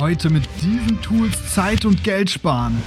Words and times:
Heute 0.00 0.30
mit 0.30 0.44
diesen 0.62 1.02
Tools 1.02 1.52
Zeit 1.52 1.84
und 1.84 2.04
Geld 2.04 2.30
sparen. 2.30 2.80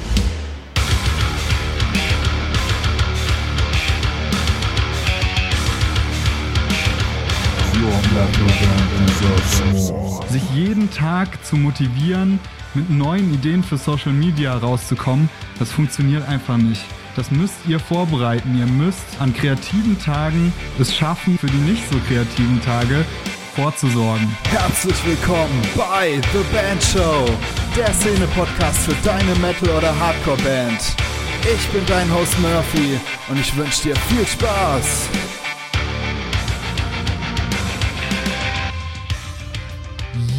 Sich 10.29 10.41
jeden 10.55 10.89
Tag 10.89 11.43
zu 11.43 11.57
motivieren, 11.57 12.39
mit 12.73 12.89
neuen 12.89 13.33
Ideen 13.33 13.61
für 13.61 13.77
Social 13.77 14.13
Media 14.13 14.55
rauszukommen, 14.55 15.29
das 15.59 15.69
funktioniert 15.69 16.25
einfach 16.29 16.55
nicht. 16.55 16.85
Das 17.17 17.29
müsst 17.29 17.55
ihr 17.67 17.79
vorbereiten. 17.79 18.57
Ihr 18.57 18.67
müsst 18.67 19.03
an 19.19 19.33
kreativen 19.33 19.99
Tagen 19.99 20.53
es 20.79 20.95
schaffen, 20.95 21.37
für 21.37 21.47
die 21.47 21.57
nicht 21.57 21.83
so 21.91 21.97
kreativen 22.07 22.61
Tage 22.61 23.05
vorzusorgen. 23.55 24.27
Herzlich 24.49 25.05
willkommen 25.05 25.61
bei 25.75 26.21
The 26.31 26.43
Band 26.53 26.81
Show, 26.81 27.25
der 27.75 27.93
Szene-Podcast 27.93 28.79
für 28.79 28.95
deine 29.03 29.35
Metal- 29.35 29.75
oder 29.77 29.97
Hardcore-Band. 29.99 30.79
Ich 31.43 31.67
bin 31.69 31.85
dein 31.85 32.13
Host 32.13 32.39
Murphy 32.39 32.97
und 33.29 33.39
ich 33.39 33.55
wünsche 33.57 33.89
dir 33.89 33.95
viel 33.95 34.25
Spaß. 34.25 35.09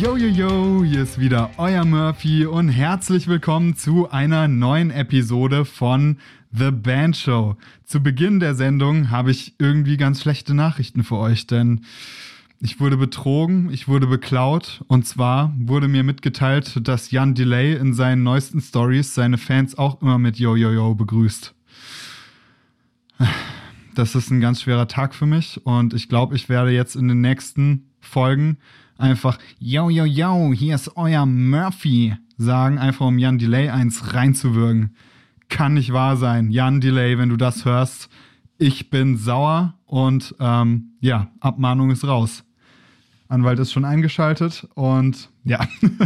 Yo, 0.01 0.17
yo, 0.17 0.29
yo, 0.29 0.85
hier 0.85 1.03
ist 1.03 1.21
wieder 1.21 1.51
euer 1.59 1.85
Murphy 1.85 2.47
und 2.47 2.71
herzlich 2.71 3.29
willkommen 3.29 3.77
zu 3.77 4.11
einer 4.11 4.49
neuen 4.49 4.91
Episode 4.91 5.65
von 5.65 6.17
The 6.51 6.71
Band 6.71 7.17
Show. 7.17 7.57
Zu 7.85 8.03
Beginn 8.03 8.41
der 8.41 8.55
Sendung 8.55 9.11
habe 9.11 9.31
ich 9.31 9.55
irgendwie 9.59 9.99
ganz 9.99 10.23
schlechte 10.23 10.55
Nachrichten 10.55 11.05
für 11.05 11.19
euch, 11.19 11.47
denn 11.47 11.83
ich 12.63 12.79
wurde 12.79 12.97
betrogen, 12.97 13.71
ich 13.73 13.89
wurde 13.89 14.07
beklaut 14.07 14.85
und 14.87 15.07
zwar 15.07 15.53
wurde 15.59 15.89
mir 15.89 16.05
mitgeteilt, 16.05 16.87
dass 16.87 17.11
Jan 17.11 17.35
Delay 17.35 17.75
in 17.75 17.93
seinen 17.93 18.23
neuesten 18.23 18.61
Stories 18.61 19.15
seine 19.15 19.37
Fans 19.37 19.77
auch 19.77 20.01
immer 20.01 20.19
mit 20.19 20.39
Yo 20.39 20.55
Yo 20.55 20.71
Yo 20.71 20.95
begrüßt. 20.95 21.55
Das 23.95 24.15
ist 24.15 24.31
ein 24.31 24.41
ganz 24.41 24.63
schwerer 24.63 24.89
Tag 24.89 25.15
für 25.15 25.27
mich 25.27 25.61
und 25.67 25.93
ich 25.93 26.09
glaube, 26.09 26.35
ich 26.35 26.49
werde 26.49 26.71
jetzt 26.71 26.97
in 26.97 27.09
den 27.09 27.21
nächsten 27.21 27.91
Folgen 28.01 28.57
einfach 28.97 29.39
Yo 29.59 29.91
Yo 29.91 30.05
Yo, 30.05 30.55
hier 30.55 30.77
ist 30.77 30.97
euer 30.97 31.27
Murphy 31.27 32.17
sagen, 32.39 32.79
einfach 32.79 33.07
um 33.07 33.19
Jan 33.19 33.39
Delay 33.39 33.69
eins 33.69 34.15
reinzuwirken 34.15 34.95
kann 35.53 35.75
nicht 35.75 35.93
wahr 35.93 36.17
sein. 36.17 36.51
Jan 36.51 36.81
Delay, 36.81 37.19
wenn 37.19 37.29
du 37.29 37.37
das 37.37 37.67
hörst, 37.67 38.09
ich 38.57 38.89
bin 38.89 39.19
sauer 39.19 39.75
und 39.85 40.35
ähm, 40.41 40.93
ja, 41.01 41.31
Abmahnung 41.41 41.91
ist 41.91 42.05
raus. 42.05 42.45
Anwalt 43.33 43.59
ist 43.59 43.73
schon 43.73 43.85
eingeschaltet 43.85 44.69
und 44.75 45.31
ja. 45.45 45.67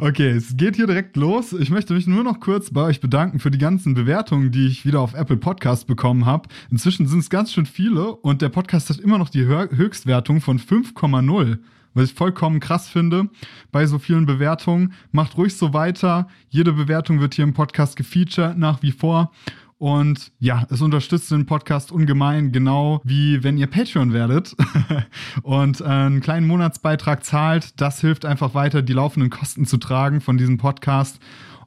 Okay, 0.00 0.30
es 0.30 0.56
geht 0.56 0.74
hier 0.74 0.88
direkt 0.88 1.16
los. 1.16 1.52
Ich 1.52 1.70
möchte 1.70 1.94
mich 1.94 2.08
nur 2.08 2.24
noch 2.24 2.40
kurz 2.40 2.72
bei 2.72 2.82
euch 2.82 3.00
bedanken 3.00 3.38
für 3.38 3.52
die 3.52 3.58
ganzen 3.58 3.94
Bewertungen, 3.94 4.50
die 4.50 4.66
ich 4.66 4.84
wieder 4.84 5.00
auf 5.00 5.14
Apple 5.14 5.36
Podcast 5.36 5.86
bekommen 5.86 6.26
habe. 6.26 6.48
Inzwischen 6.72 7.06
sind 7.06 7.20
es 7.20 7.30
ganz 7.30 7.52
schön 7.52 7.66
viele 7.66 8.16
und 8.16 8.42
der 8.42 8.48
Podcast 8.48 8.90
hat 8.90 8.98
immer 8.98 9.18
noch 9.18 9.28
die 9.28 9.44
Höchstwertung 9.44 10.40
von 10.40 10.58
5,0 10.58 11.58
was 11.96 12.10
ich 12.10 12.14
vollkommen 12.14 12.60
krass 12.60 12.88
finde 12.90 13.30
bei 13.72 13.86
so 13.86 13.98
vielen 13.98 14.26
Bewertungen. 14.26 14.92
Macht 15.12 15.38
ruhig 15.38 15.56
so 15.56 15.72
weiter. 15.72 16.28
Jede 16.50 16.74
Bewertung 16.74 17.20
wird 17.20 17.34
hier 17.34 17.44
im 17.44 17.54
Podcast 17.54 17.96
gefeatured 17.96 18.58
nach 18.58 18.82
wie 18.82 18.92
vor. 18.92 19.32
Und 19.78 20.32
ja, 20.38 20.66
es 20.70 20.80
unterstützt 20.80 21.30
den 21.30 21.44
Podcast 21.44 21.92
ungemein, 21.92 22.50
genau 22.50 23.00
wie 23.04 23.44
wenn 23.44 23.58
ihr 23.58 23.66
Patreon 23.66 24.14
werdet 24.14 24.56
und 25.42 25.82
einen 25.82 26.20
kleinen 26.20 26.46
Monatsbeitrag 26.46 27.24
zahlt. 27.24 27.78
Das 27.80 28.00
hilft 28.00 28.24
einfach 28.24 28.54
weiter, 28.54 28.80
die 28.80 28.94
laufenden 28.94 29.28
Kosten 29.28 29.66
zu 29.66 29.76
tragen 29.76 30.22
von 30.22 30.38
diesem 30.38 30.56
Podcast. 30.56 31.20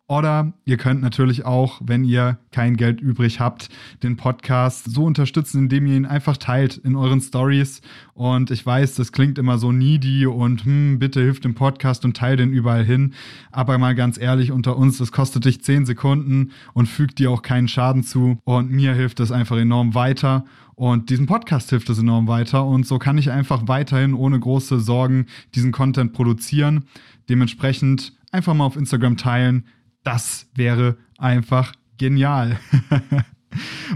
Oder 0.10 0.54
ihr 0.66 0.78
könnt 0.78 1.04
natürlich 1.04 1.46
auch, 1.46 1.82
wenn 1.86 2.04
ihr 2.04 2.40
kein 2.52 2.78
Geld 2.78 3.00
übrig 3.00 3.40
habt, 3.40 3.70
den 4.02 4.18
Podcast 4.18 4.92
so 4.92 5.06
unterstützen, 5.06 5.60
indem 5.60 5.86
ihr 5.86 5.96
ihn 5.96 6.08
einfach 6.08 6.36
teilt 6.36 6.78
in 6.78 6.96
euren 6.96 7.22
Stories. 7.22 7.82
Und 8.16 8.50
ich 8.50 8.66
weiß, 8.66 8.96
das 8.96 9.12
klingt 9.12 9.38
immer 9.38 9.60
so 9.60 9.72
needy 9.72 10.26
und 10.26 10.66
hm, 10.66 10.98
bitte 10.98 11.22
hilft 11.22 11.46
dem 11.46 11.54
Podcast 11.54 12.06
und 12.06 12.18
teilt 12.18 12.40
den 12.40 12.52
überall 12.52 12.84
hin. 12.84 13.14
Aber 13.52 13.78
mal 13.78 13.94
ganz 13.94 14.20
ehrlich 14.20 14.52
unter 14.52 14.78
uns, 14.78 14.98
das 14.98 15.12
kostet 15.12 15.46
dich 15.46 15.62
10 15.62 15.86
Sekunden 15.86 16.54
und 16.74 16.88
fügt 16.88 17.20
dir 17.20 17.30
auch 17.30 17.44
keinen 17.44 17.68
Schaden 17.68 18.04
zu. 18.04 18.40
Und 18.46 18.72
mir 18.72 18.96
hilft 18.96 19.20
das 19.20 19.32
einfach 19.32 19.58
enorm 19.58 19.94
weiter. 19.94 20.44
Und 20.74 21.12
diesem 21.12 21.28
Podcast 21.28 21.70
hilft 21.70 21.88
es 21.92 22.00
enorm 22.00 22.28
weiter. 22.28 22.66
Und 22.66 22.88
so 22.88 22.98
kann 22.98 23.20
ich 23.20 23.30
einfach 23.30 23.68
weiterhin 23.68 24.16
ohne 24.16 24.40
große 24.40 24.80
Sorgen 24.80 25.28
diesen 25.54 25.72
Content 25.72 26.14
produzieren. 26.14 26.86
Dementsprechend 27.30 28.14
einfach 28.32 28.56
mal 28.56 28.66
auf 28.66 28.76
Instagram 28.76 29.16
teilen 29.16 29.66
das 30.04 30.50
wäre 30.56 30.98
einfach 31.18 31.74
genial. 31.98 32.60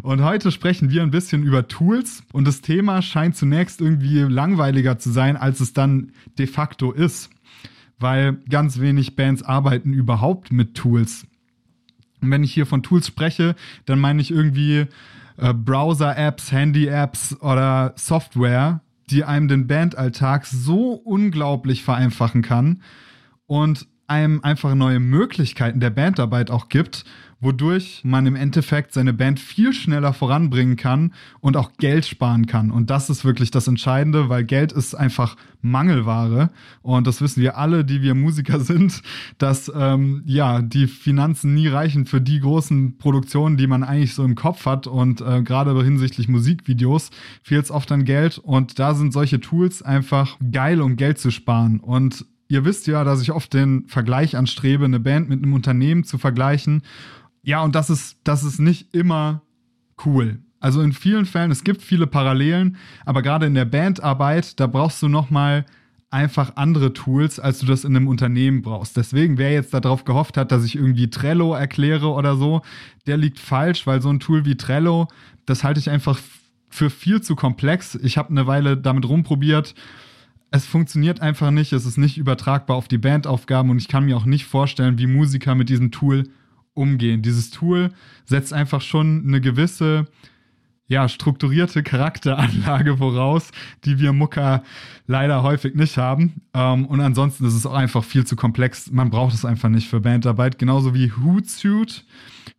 Und 0.02 0.22
heute 0.22 0.52
sprechen 0.52 0.90
wir 0.90 1.04
ein 1.04 1.12
bisschen 1.12 1.44
über 1.44 1.68
Tools 1.68 2.24
und 2.32 2.48
das 2.48 2.62
Thema 2.62 3.04
scheint 3.04 3.36
zunächst 3.36 3.82
irgendwie 3.82 4.22
langweiliger 4.22 4.98
zu 4.98 5.12
sein, 5.12 5.38
als 5.38 5.60
es 5.60 5.74
dann 5.74 6.12
de 6.40 6.48
facto 6.48 6.92
ist, 6.92 7.30
weil 8.00 8.34
ganz 8.50 8.80
wenig 8.80 9.16
Bands 9.16 9.44
arbeiten 9.44 9.94
überhaupt 9.94 10.52
mit 10.52 10.74
Tools. 10.74 11.28
Und 12.22 12.32
wenn 12.32 12.44
ich 12.44 12.54
hier 12.54 12.66
von 12.66 12.82
Tools 12.82 13.08
spreche, 13.08 13.56
dann 13.86 14.00
meine 14.00 14.22
ich 14.22 14.32
irgendwie 14.32 14.88
äh, 15.38 15.54
Browser-Apps, 15.54 16.52
Handy-Apps 16.52 17.40
oder 17.42 17.94
Software, 17.96 18.82
die 19.10 19.24
einem 19.24 19.48
den 19.48 19.68
Bandalltag 19.68 20.48
so 20.48 20.94
unglaublich 20.94 21.84
vereinfachen 21.84 22.42
kann 22.42 22.82
und 23.46 23.88
einem 24.14 24.42
einfach 24.44 24.76
neue 24.76 25.00
Möglichkeiten 25.00 25.80
der 25.80 25.90
Bandarbeit 25.90 26.52
auch 26.52 26.70
gibt, 26.70 27.04
wodurch 27.44 28.02
man 28.04 28.26
im 28.26 28.36
Endeffekt 28.36 28.94
seine 28.94 29.14
Band 29.14 29.40
viel 29.40 29.74
schneller 29.74 30.14
voranbringen 30.14 30.76
kann 30.76 31.14
und 31.42 31.58
auch 31.58 31.74
Geld 31.78 32.06
sparen 32.06 32.46
kann. 32.46 32.72
Und 32.72 32.90
das 32.90 33.10
ist 33.10 33.26
wirklich 33.26 33.52
das 33.52 33.68
Entscheidende, 33.68 34.30
weil 34.30 34.46
Geld 34.46 34.72
ist 34.72 34.96
einfach 34.96 35.36
Mangelware. 35.62 36.52
Und 36.82 37.06
das 37.06 37.22
wissen 37.22 37.42
wir 37.42 37.58
alle, 37.58 37.84
die 37.84 38.02
wir 38.02 38.16
Musiker 38.16 38.60
sind, 38.62 39.02
dass 39.38 39.72
ähm, 39.76 40.24
ja 40.26 40.62
die 40.62 40.88
Finanzen 40.88 41.54
nie 41.54 41.68
reichen 41.68 42.06
für 42.06 42.22
die 42.22 42.40
großen 42.40 42.98
Produktionen, 42.98 43.58
die 43.58 43.68
man 43.68 43.84
eigentlich 43.84 44.14
so 44.14 44.24
im 44.24 44.36
Kopf 44.36 44.66
hat. 44.66 44.88
Und 44.88 45.22
äh, 45.22 45.42
gerade 45.44 45.74
hinsichtlich 45.84 46.28
Musikvideos 46.30 47.10
fehlt 47.42 47.66
es 47.66 47.72
oft 47.72 47.92
an 47.92 48.06
Geld. 48.06 48.38
Und 48.38 48.80
da 48.80 48.96
sind 48.96 49.12
solche 49.12 49.40
Tools 49.40 49.82
einfach 49.82 50.38
geil, 50.52 50.82
um 50.82 50.96
Geld 50.96 51.20
zu 51.20 51.32
sparen. 51.32 51.80
Und 51.80 52.26
Ihr 52.48 52.66
wisst 52.66 52.88
ja, 52.88 53.04
dass 53.04 53.22
ich 53.22 53.32
oft 53.32 53.54
den 53.54 53.88
Vergleich 53.88 54.36
anstrebe, 54.36 54.86
eine 54.86 55.00
Band 55.00 55.30
mit 55.30 55.42
einem 55.42 55.54
Unternehmen 55.54 56.04
zu 56.04 56.18
vergleichen. 56.18 56.84
Ja, 57.42 57.62
und 57.64 57.76
das 57.76 57.90
ist, 57.90 58.18
das 58.24 58.44
ist 58.44 58.60
nicht 58.60 58.94
immer 58.94 59.42
cool. 60.06 60.40
Also 60.60 60.82
in 60.82 60.94
vielen 60.94 61.26
Fällen, 61.26 61.52
es 61.52 61.64
gibt 61.64 61.82
viele 61.82 62.08
Parallelen, 62.08 62.78
aber 63.06 63.22
gerade 63.22 63.46
in 63.46 63.54
der 63.54 63.66
Bandarbeit, 63.66 64.60
da 64.60 64.68
brauchst 64.68 65.02
du 65.02 65.10
nochmal 65.10 65.66
einfach 66.10 66.54
andere 66.56 66.94
Tools, 66.94 67.40
als 67.40 67.60
du 67.60 67.66
das 67.66 67.84
in 67.84 67.96
einem 67.96 68.08
Unternehmen 68.08 68.62
brauchst. 68.62 68.96
Deswegen, 68.96 69.38
wer 69.38 69.52
jetzt 69.52 69.74
darauf 69.74 70.06
gehofft 70.06 70.38
hat, 70.38 70.52
dass 70.52 70.64
ich 70.64 70.76
irgendwie 70.76 71.10
Trello 71.10 71.54
erkläre 71.54 72.10
oder 72.10 72.38
so, 72.38 72.62
der 73.08 73.18
liegt 73.18 73.40
falsch, 73.40 73.88
weil 73.88 74.02
so 74.02 74.10
ein 74.10 74.20
Tool 74.20 74.46
wie 74.46 74.56
Trello, 74.56 75.08
das 75.46 75.64
halte 75.64 75.80
ich 75.80 75.90
einfach 75.90 76.20
für 76.70 76.90
viel 76.90 77.22
zu 77.22 77.36
komplex. 77.36 77.96
Ich 77.96 78.18
habe 78.18 78.30
eine 78.30 78.48
Weile 78.48 78.78
damit 78.78 79.08
rumprobiert 79.10 79.74
es 80.54 80.68
funktioniert 80.68 81.20
einfach 81.20 81.50
nicht, 81.50 81.74
es 81.74 81.88
ist 81.88 81.98
nicht 81.98 82.20
übertragbar 82.20 82.78
auf 82.78 82.88
die 82.88 83.00
Bandaufgaben 83.00 83.72
und 83.72 83.80
ich 83.80 83.88
kann 83.88 84.06
mir 84.06 84.16
auch 84.16 84.26
nicht 84.26 84.46
vorstellen, 84.46 85.00
wie 85.00 85.08
Musiker 85.08 85.56
mit 85.56 85.68
diesem 85.68 85.90
Tool 85.90 86.30
umgehen. 86.76 87.24
Dieses 87.24 87.50
Tool 87.50 87.90
setzt 88.24 88.54
einfach 88.54 88.82
schon 88.82 89.24
eine 89.28 89.42
gewisse 89.42 90.06
ja, 90.88 91.08
strukturierte 91.08 91.82
Charakteranlage 91.82 92.98
voraus, 92.98 93.52
die 93.86 94.00
wir 94.00 94.14
Mucker 94.14 94.64
leider 95.08 95.44
häufig 95.44 95.76
nicht 95.76 95.98
haben. 95.98 96.42
Ähm, 96.54 96.86
und 96.86 97.00
ansonsten 97.02 97.46
ist 97.46 97.54
es 97.54 97.66
auch 97.66 97.74
einfach 97.74 98.04
viel 98.04 98.26
zu 98.26 98.36
komplex. 98.36 98.92
Man 98.92 99.10
braucht 99.10 99.34
es 99.34 99.46
einfach 99.46 99.70
nicht 99.70 99.88
für 99.88 100.02
Bandarbeit. 100.02 100.60
Genauso 100.60 100.94
wie 100.94 101.12
Hootsuite. 101.12 102.02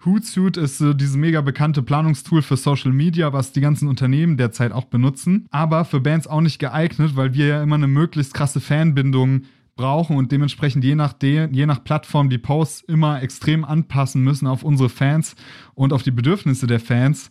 Hootsuite 0.04 0.60
ist 0.60 0.78
so 0.78 0.92
dieses 0.94 1.16
mega 1.16 1.40
bekannte 1.40 1.82
Planungstool 1.82 2.42
für 2.42 2.56
Social 2.56 2.92
Media, 2.92 3.32
was 3.32 3.52
die 3.52 3.60
ganzen 3.60 3.88
Unternehmen 3.88 4.36
derzeit 4.36 4.72
auch 4.72 4.84
benutzen. 4.84 5.46
Aber 5.50 5.84
für 5.84 6.00
Bands 6.00 6.26
auch 6.26 6.40
nicht 6.40 6.58
geeignet, 6.58 7.16
weil 7.16 7.34
wir 7.34 7.46
ja 7.46 7.62
immer 7.62 7.76
eine 7.76 7.88
möglichst 7.88 8.34
krasse 8.34 8.60
Fanbindung 8.60 9.42
brauchen 9.76 10.16
und 10.16 10.30
dementsprechend 10.30 10.84
je 10.84 10.94
nach, 10.94 11.14
je 11.20 11.66
nach 11.66 11.82
Plattform 11.82 12.30
die 12.30 12.38
Posts 12.38 12.82
immer 12.82 13.22
extrem 13.22 13.64
anpassen 13.64 14.22
müssen 14.22 14.46
auf 14.46 14.62
unsere 14.62 14.88
Fans 14.88 15.34
und 15.74 15.92
auf 15.92 16.02
die 16.02 16.12
Bedürfnisse 16.12 16.66
der 16.66 16.80
Fans. 16.80 17.30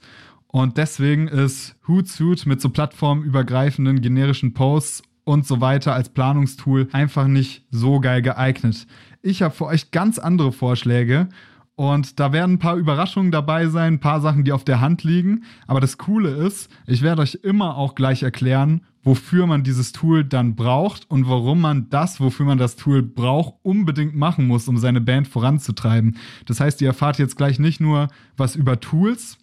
Und 0.55 0.77
deswegen 0.77 1.27
ist 1.27 1.75
Hootsuite 1.87 2.47
mit 2.47 2.61
so 2.61 2.69
plattformübergreifenden 2.69 4.01
generischen 4.01 4.53
Posts 4.53 5.01
und 5.23 5.47
so 5.47 5.61
weiter 5.61 5.95
als 5.95 6.09
Planungstool 6.09 6.89
einfach 6.91 7.25
nicht 7.25 7.65
so 7.71 7.99
geil 7.99 8.21
geeignet. 8.21 8.85
Ich 9.23 9.41
habe 9.41 9.55
für 9.55 9.65
euch 9.65 9.89
ganz 9.89 10.19
andere 10.19 10.51
Vorschläge 10.51 11.27
und 11.73 12.19
da 12.19 12.31
werden 12.33 12.53
ein 12.53 12.59
paar 12.59 12.75
Überraschungen 12.75 13.31
dabei 13.31 13.65
sein, 13.65 13.93
ein 13.95 13.99
paar 13.99 14.21
Sachen, 14.21 14.43
die 14.43 14.51
auf 14.51 14.63
der 14.63 14.79
Hand 14.79 15.03
liegen. 15.03 15.43
Aber 15.65 15.79
das 15.79 15.97
Coole 15.97 16.29
ist, 16.29 16.69
ich 16.85 17.01
werde 17.01 17.23
euch 17.23 17.39
immer 17.41 17.75
auch 17.75 17.95
gleich 17.95 18.21
erklären, 18.21 18.81
wofür 19.01 19.47
man 19.47 19.63
dieses 19.63 19.91
Tool 19.91 20.23
dann 20.23 20.53
braucht 20.55 21.09
und 21.09 21.27
warum 21.27 21.61
man 21.61 21.89
das, 21.89 22.19
wofür 22.19 22.45
man 22.45 22.59
das 22.59 22.75
Tool 22.75 23.01
braucht, 23.01 23.55
unbedingt 23.63 24.15
machen 24.15 24.45
muss, 24.45 24.67
um 24.67 24.77
seine 24.77 25.01
Band 25.01 25.27
voranzutreiben. 25.27 26.17
Das 26.45 26.59
heißt, 26.59 26.79
ihr 26.81 26.89
erfahrt 26.89 27.17
jetzt 27.17 27.37
gleich 27.37 27.57
nicht 27.57 27.81
nur 27.81 28.09
was 28.37 28.55
über 28.55 28.79
Tools, 28.79 29.39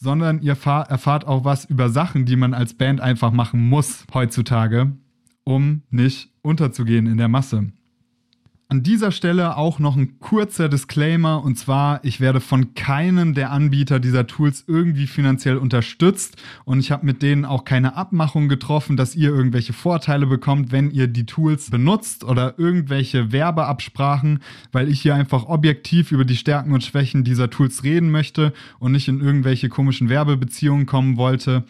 sondern 0.00 0.40
ihr 0.40 0.52
erfahrt 0.52 1.26
auch 1.26 1.44
was 1.44 1.66
über 1.66 1.90
Sachen, 1.90 2.24
die 2.24 2.36
man 2.36 2.54
als 2.54 2.74
Band 2.74 3.00
einfach 3.00 3.32
machen 3.32 3.60
muss 3.68 4.06
heutzutage, 4.12 4.92
um 5.44 5.82
nicht 5.90 6.32
unterzugehen 6.42 7.06
in 7.06 7.18
der 7.18 7.28
Masse. 7.28 7.70
An 8.70 8.84
dieser 8.84 9.10
Stelle 9.10 9.56
auch 9.56 9.80
noch 9.80 9.96
ein 9.96 10.20
kurzer 10.20 10.68
Disclaimer 10.68 11.42
und 11.42 11.56
zwar, 11.58 12.04
ich 12.04 12.20
werde 12.20 12.38
von 12.38 12.74
keinem 12.74 13.34
der 13.34 13.50
Anbieter 13.50 13.98
dieser 13.98 14.28
Tools 14.28 14.62
irgendwie 14.68 15.08
finanziell 15.08 15.56
unterstützt 15.56 16.40
und 16.64 16.78
ich 16.78 16.92
habe 16.92 17.04
mit 17.04 17.20
denen 17.20 17.44
auch 17.44 17.64
keine 17.64 17.96
Abmachung 17.96 18.48
getroffen, 18.48 18.96
dass 18.96 19.16
ihr 19.16 19.30
irgendwelche 19.30 19.72
Vorteile 19.72 20.24
bekommt, 20.24 20.70
wenn 20.70 20.92
ihr 20.92 21.08
die 21.08 21.26
Tools 21.26 21.70
benutzt 21.70 22.22
oder 22.22 22.60
irgendwelche 22.60 23.32
Werbeabsprachen, 23.32 24.38
weil 24.70 24.88
ich 24.88 25.00
hier 25.00 25.16
einfach 25.16 25.46
objektiv 25.46 26.12
über 26.12 26.24
die 26.24 26.36
Stärken 26.36 26.72
und 26.72 26.84
Schwächen 26.84 27.24
dieser 27.24 27.50
Tools 27.50 27.82
reden 27.82 28.12
möchte 28.12 28.52
und 28.78 28.92
nicht 28.92 29.08
in 29.08 29.20
irgendwelche 29.20 29.68
komischen 29.68 30.08
Werbebeziehungen 30.08 30.86
kommen 30.86 31.16
wollte. 31.16 31.64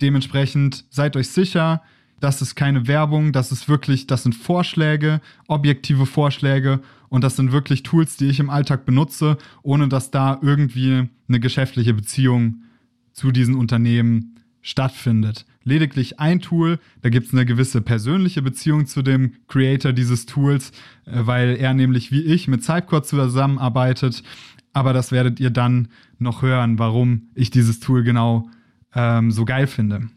Dementsprechend 0.00 0.86
seid 0.90 1.16
euch 1.16 1.28
sicher, 1.28 1.82
das 2.22 2.40
ist 2.40 2.54
keine 2.54 2.86
Werbung, 2.86 3.32
das 3.32 3.50
ist 3.50 3.68
wirklich, 3.68 4.06
das 4.06 4.22
sind 4.22 4.34
Vorschläge, 4.34 5.20
objektive 5.48 6.06
Vorschläge 6.06 6.80
und 7.08 7.24
das 7.24 7.34
sind 7.34 7.50
wirklich 7.50 7.82
Tools, 7.82 8.16
die 8.16 8.28
ich 8.28 8.38
im 8.38 8.48
Alltag 8.48 8.86
benutze, 8.86 9.38
ohne 9.62 9.88
dass 9.88 10.12
da 10.12 10.38
irgendwie 10.40 11.08
eine 11.28 11.40
geschäftliche 11.40 11.94
Beziehung 11.94 12.62
zu 13.12 13.32
diesen 13.32 13.56
Unternehmen 13.56 14.36
stattfindet. 14.60 15.46
Lediglich 15.64 16.20
ein 16.20 16.40
Tool, 16.40 16.78
da 17.02 17.08
gibt 17.08 17.26
es 17.26 17.32
eine 17.32 17.44
gewisse 17.44 17.82
persönliche 17.82 18.40
Beziehung 18.40 18.86
zu 18.86 19.02
dem 19.02 19.32
Creator 19.48 19.92
dieses 19.92 20.24
Tools, 20.24 20.70
äh, 21.06 21.26
weil 21.26 21.56
er 21.56 21.74
nämlich 21.74 22.12
wie 22.12 22.22
ich 22.22 22.46
mit 22.46 22.62
Cypcore 22.62 23.02
zusammenarbeitet. 23.02 24.22
Aber 24.72 24.92
das 24.92 25.10
werdet 25.10 25.40
ihr 25.40 25.50
dann 25.50 25.88
noch 26.18 26.42
hören, 26.42 26.78
warum 26.78 27.30
ich 27.34 27.50
dieses 27.50 27.80
Tool 27.80 28.04
genau 28.04 28.48
ähm, 28.94 29.32
so 29.32 29.44
geil 29.44 29.66
finde. 29.66 30.08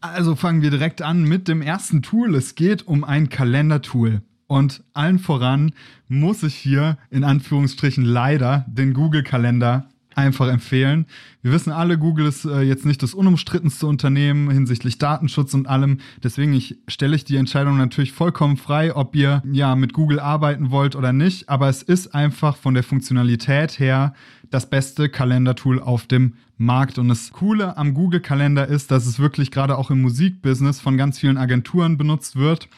Also 0.00 0.36
fangen 0.36 0.62
wir 0.62 0.70
direkt 0.70 1.02
an 1.02 1.24
mit 1.24 1.48
dem 1.48 1.60
ersten 1.60 2.02
Tool. 2.02 2.34
Es 2.36 2.54
geht 2.54 2.86
um 2.86 3.02
ein 3.02 3.28
Kalendertool. 3.28 4.22
Und 4.46 4.82
allen 4.94 5.18
voran 5.18 5.72
muss 6.08 6.42
ich 6.42 6.54
hier 6.54 6.98
in 7.10 7.24
Anführungsstrichen 7.24 8.04
leider 8.04 8.64
den 8.68 8.94
Google-Kalender 8.94 9.88
einfach 10.18 10.48
empfehlen. 10.48 11.06
Wir 11.42 11.52
wissen 11.52 11.72
alle, 11.72 11.96
Google 11.96 12.26
ist 12.26 12.44
äh, 12.44 12.62
jetzt 12.62 12.84
nicht 12.84 13.02
das 13.02 13.14
unumstrittenste 13.14 13.86
Unternehmen 13.86 14.50
hinsichtlich 14.50 14.98
Datenschutz 14.98 15.54
und 15.54 15.68
allem. 15.68 15.98
Deswegen 16.22 16.52
ich, 16.52 16.76
stelle 16.88 17.14
ich 17.14 17.24
die 17.24 17.36
Entscheidung 17.36 17.78
natürlich 17.78 18.12
vollkommen 18.12 18.56
frei, 18.56 18.94
ob 18.94 19.14
ihr 19.14 19.42
ja 19.50 19.76
mit 19.76 19.92
Google 19.92 20.18
arbeiten 20.18 20.72
wollt 20.72 20.96
oder 20.96 21.12
nicht. 21.12 21.48
Aber 21.48 21.68
es 21.68 21.82
ist 21.82 22.14
einfach 22.14 22.56
von 22.56 22.74
der 22.74 22.82
Funktionalität 22.82 23.78
her 23.78 24.12
das 24.50 24.68
beste 24.68 25.08
Kalendertool 25.08 25.80
auf 25.80 26.06
dem 26.06 26.34
Markt. 26.56 26.98
Und 26.98 27.08
das 27.08 27.30
Coole 27.30 27.76
am 27.76 27.94
Google-Kalender 27.94 28.66
ist, 28.66 28.90
dass 28.90 29.06
es 29.06 29.20
wirklich 29.20 29.52
gerade 29.52 29.78
auch 29.78 29.90
im 29.92 30.02
Musikbusiness 30.02 30.80
von 30.80 30.96
ganz 30.96 31.20
vielen 31.20 31.38
Agenturen 31.38 31.96
benutzt 31.96 32.34
wird. 32.34 32.68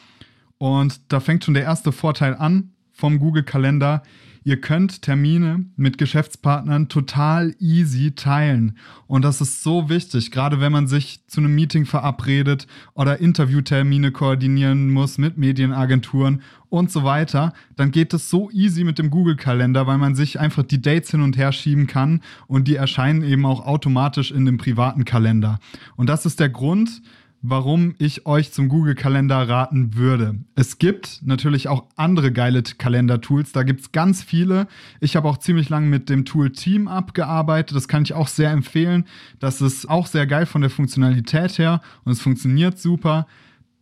Und 0.59 1.01
da 1.11 1.19
fängt 1.19 1.43
schon 1.43 1.55
der 1.55 1.63
erste 1.63 1.91
Vorteil 1.91 2.35
an 2.35 2.69
vom 2.91 3.17
Google-Kalender. 3.17 4.03
Ihr 4.43 4.59
könnt 4.59 5.03
Termine 5.03 5.65
mit 5.75 5.99
Geschäftspartnern 5.99 6.89
total 6.89 7.53
easy 7.59 8.15
teilen. 8.15 8.75
Und 9.05 9.23
das 9.23 9.39
ist 9.39 9.61
so 9.61 9.87
wichtig, 9.87 10.31
gerade 10.31 10.59
wenn 10.59 10.71
man 10.71 10.87
sich 10.87 11.27
zu 11.27 11.41
einem 11.41 11.53
Meeting 11.53 11.85
verabredet 11.85 12.65
oder 12.95 13.19
Interviewtermine 13.19 14.11
koordinieren 14.11 14.89
muss 14.89 15.19
mit 15.19 15.37
Medienagenturen 15.37 16.41
und 16.69 16.89
so 16.91 17.03
weiter. 17.03 17.53
Dann 17.75 17.91
geht 17.91 18.15
es 18.15 18.31
so 18.31 18.49
easy 18.49 18.83
mit 18.83 18.97
dem 18.97 19.11
Google-Kalender, 19.11 19.85
weil 19.85 19.99
man 19.99 20.15
sich 20.15 20.39
einfach 20.39 20.63
die 20.63 20.81
Dates 20.81 21.11
hin 21.11 21.21
und 21.21 21.37
her 21.37 21.51
schieben 21.51 21.85
kann 21.85 22.21
und 22.47 22.67
die 22.67 22.77
erscheinen 22.77 23.21
eben 23.21 23.45
auch 23.45 23.67
automatisch 23.67 24.31
in 24.31 24.45
dem 24.45 24.57
privaten 24.57 25.05
Kalender. 25.05 25.59
Und 25.95 26.09
das 26.09 26.25
ist 26.25 26.39
der 26.39 26.49
Grund, 26.49 27.03
warum 27.41 27.95
ich 27.97 28.25
euch 28.25 28.51
zum 28.51 28.69
Google-Kalender 28.69 29.49
raten 29.49 29.95
würde. 29.95 30.35
Es 30.55 30.77
gibt 30.77 31.21
natürlich 31.23 31.67
auch 31.67 31.85
andere 31.95 32.31
geile 32.31 32.61
Kalender-Tools, 32.61 33.51
da 33.51 33.63
gibt 33.63 33.81
es 33.81 33.91
ganz 33.91 34.23
viele. 34.23 34.67
Ich 34.99 35.15
habe 35.15 35.27
auch 35.27 35.37
ziemlich 35.37 35.69
lange 35.69 35.87
mit 35.87 36.09
dem 36.09 36.25
Tool 36.25 36.51
Team 36.51 36.87
abgearbeitet, 36.87 37.75
das 37.75 37.87
kann 37.87 38.03
ich 38.03 38.13
auch 38.13 38.27
sehr 38.27 38.51
empfehlen. 38.51 39.05
Das 39.39 39.61
ist 39.61 39.89
auch 39.89 40.07
sehr 40.07 40.27
geil 40.27 40.45
von 40.45 40.61
der 40.61 40.69
Funktionalität 40.69 41.57
her 41.57 41.81
und 42.03 42.11
es 42.11 42.21
funktioniert 42.21 42.79
super. 42.79 43.25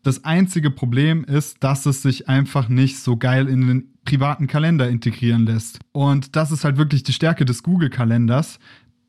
Das 0.04 0.24
einzige 0.24 0.72
Problem 0.72 1.26
ist, 1.26 1.62
dass 1.64 1.86
es 1.86 2.02
sich 2.02 2.30
einfach 2.30 2.70
nicht 2.70 3.00
so 3.00 3.18
geil 3.18 3.50
in 3.50 3.68
den 3.68 3.94
privaten 4.06 4.48
Kalender 4.48 4.90
integrieren 4.90 5.46
lässt. 5.46 5.80
Und 5.92 6.36
das 6.38 6.52
ist 6.52 6.64
halt 6.64 6.78
wirklich 6.78 7.04
die 7.04 7.14
Stärke 7.14 7.44
des 7.44 7.64
Google-Kalenders, 7.64 8.60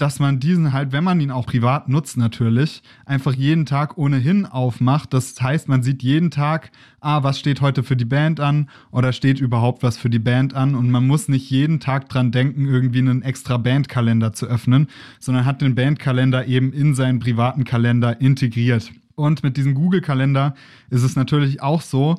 dass 0.00 0.18
man 0.18 0.40
diesen 0.40 0.72
halt, 0.72 0.92
wenn 0.92 1.04
man 1.04 1.20
ihn 1.20 1.30
auch 1.30 1.44
privat 1.44 1.90
nutzt 1.90 2.16
natürlich, 2.16 2.82
einfach 3.04 3.34
jeden 3.34 3.66
Tag 3.66 3.98
ohnehin 3.98 4.46
aufmacht. 4.46 5.12
Das 5.12 5.40
heißt, 5.40 5.68
man 5.68 5.82
sieht 5.82 6.02
jeden 6.02 6.30
Tag, 6.30 6.70
ah, 7.00 7.22
was 7.22 7.38
steht 7.38 7.60
heute 7.60 7.82
für 7.82 7.96
die 7.96 8.06
Band 8.06 8.40
an 8.40 8.70
oder 8.92 9.12
steht 9.12 9.40
überhaupt 9.40 9.82
was 9.82 9.98
für 9.98 10.08
die 10.08 10.18
Band 10.18 10.54
an 10.54 10.74
und 10.74 10.90
man 10.90 11.06
muss 11.06 11.28
nicht 11.28 11.50
jeden 11.50 11.80
Tag 11.80 12.08
dran 12.08 12.32
denken, 12.32 12.66
irgendwie 12.66 13.00
einen 13.00 13.20
extra 13.20 13.58
Bandkalender 13.58 14.32
zu 14.32 14.46
öffnen, 14.46 14.88
sondern 15.18 15.44
hat 15.44 15.60
den 15.60 15.74
Bandkalender 15.74 16.46
eben 16.46 16.72
in 16.72 16.94
seinen 16.94 17.18
privaten 17.18 17.64
Kalender 17.64 18.22
integriert. 18.22 18.90
Und 19.16 19.42
mit 19.42 19.58
diesem 19.58 19.74
Google-Kalender 19.74 20.54
ist 20.88 21.02
es 21.02 21.14
natürlich 21.14 21.60
auch 21.60 21.82
so, 21.82 22.16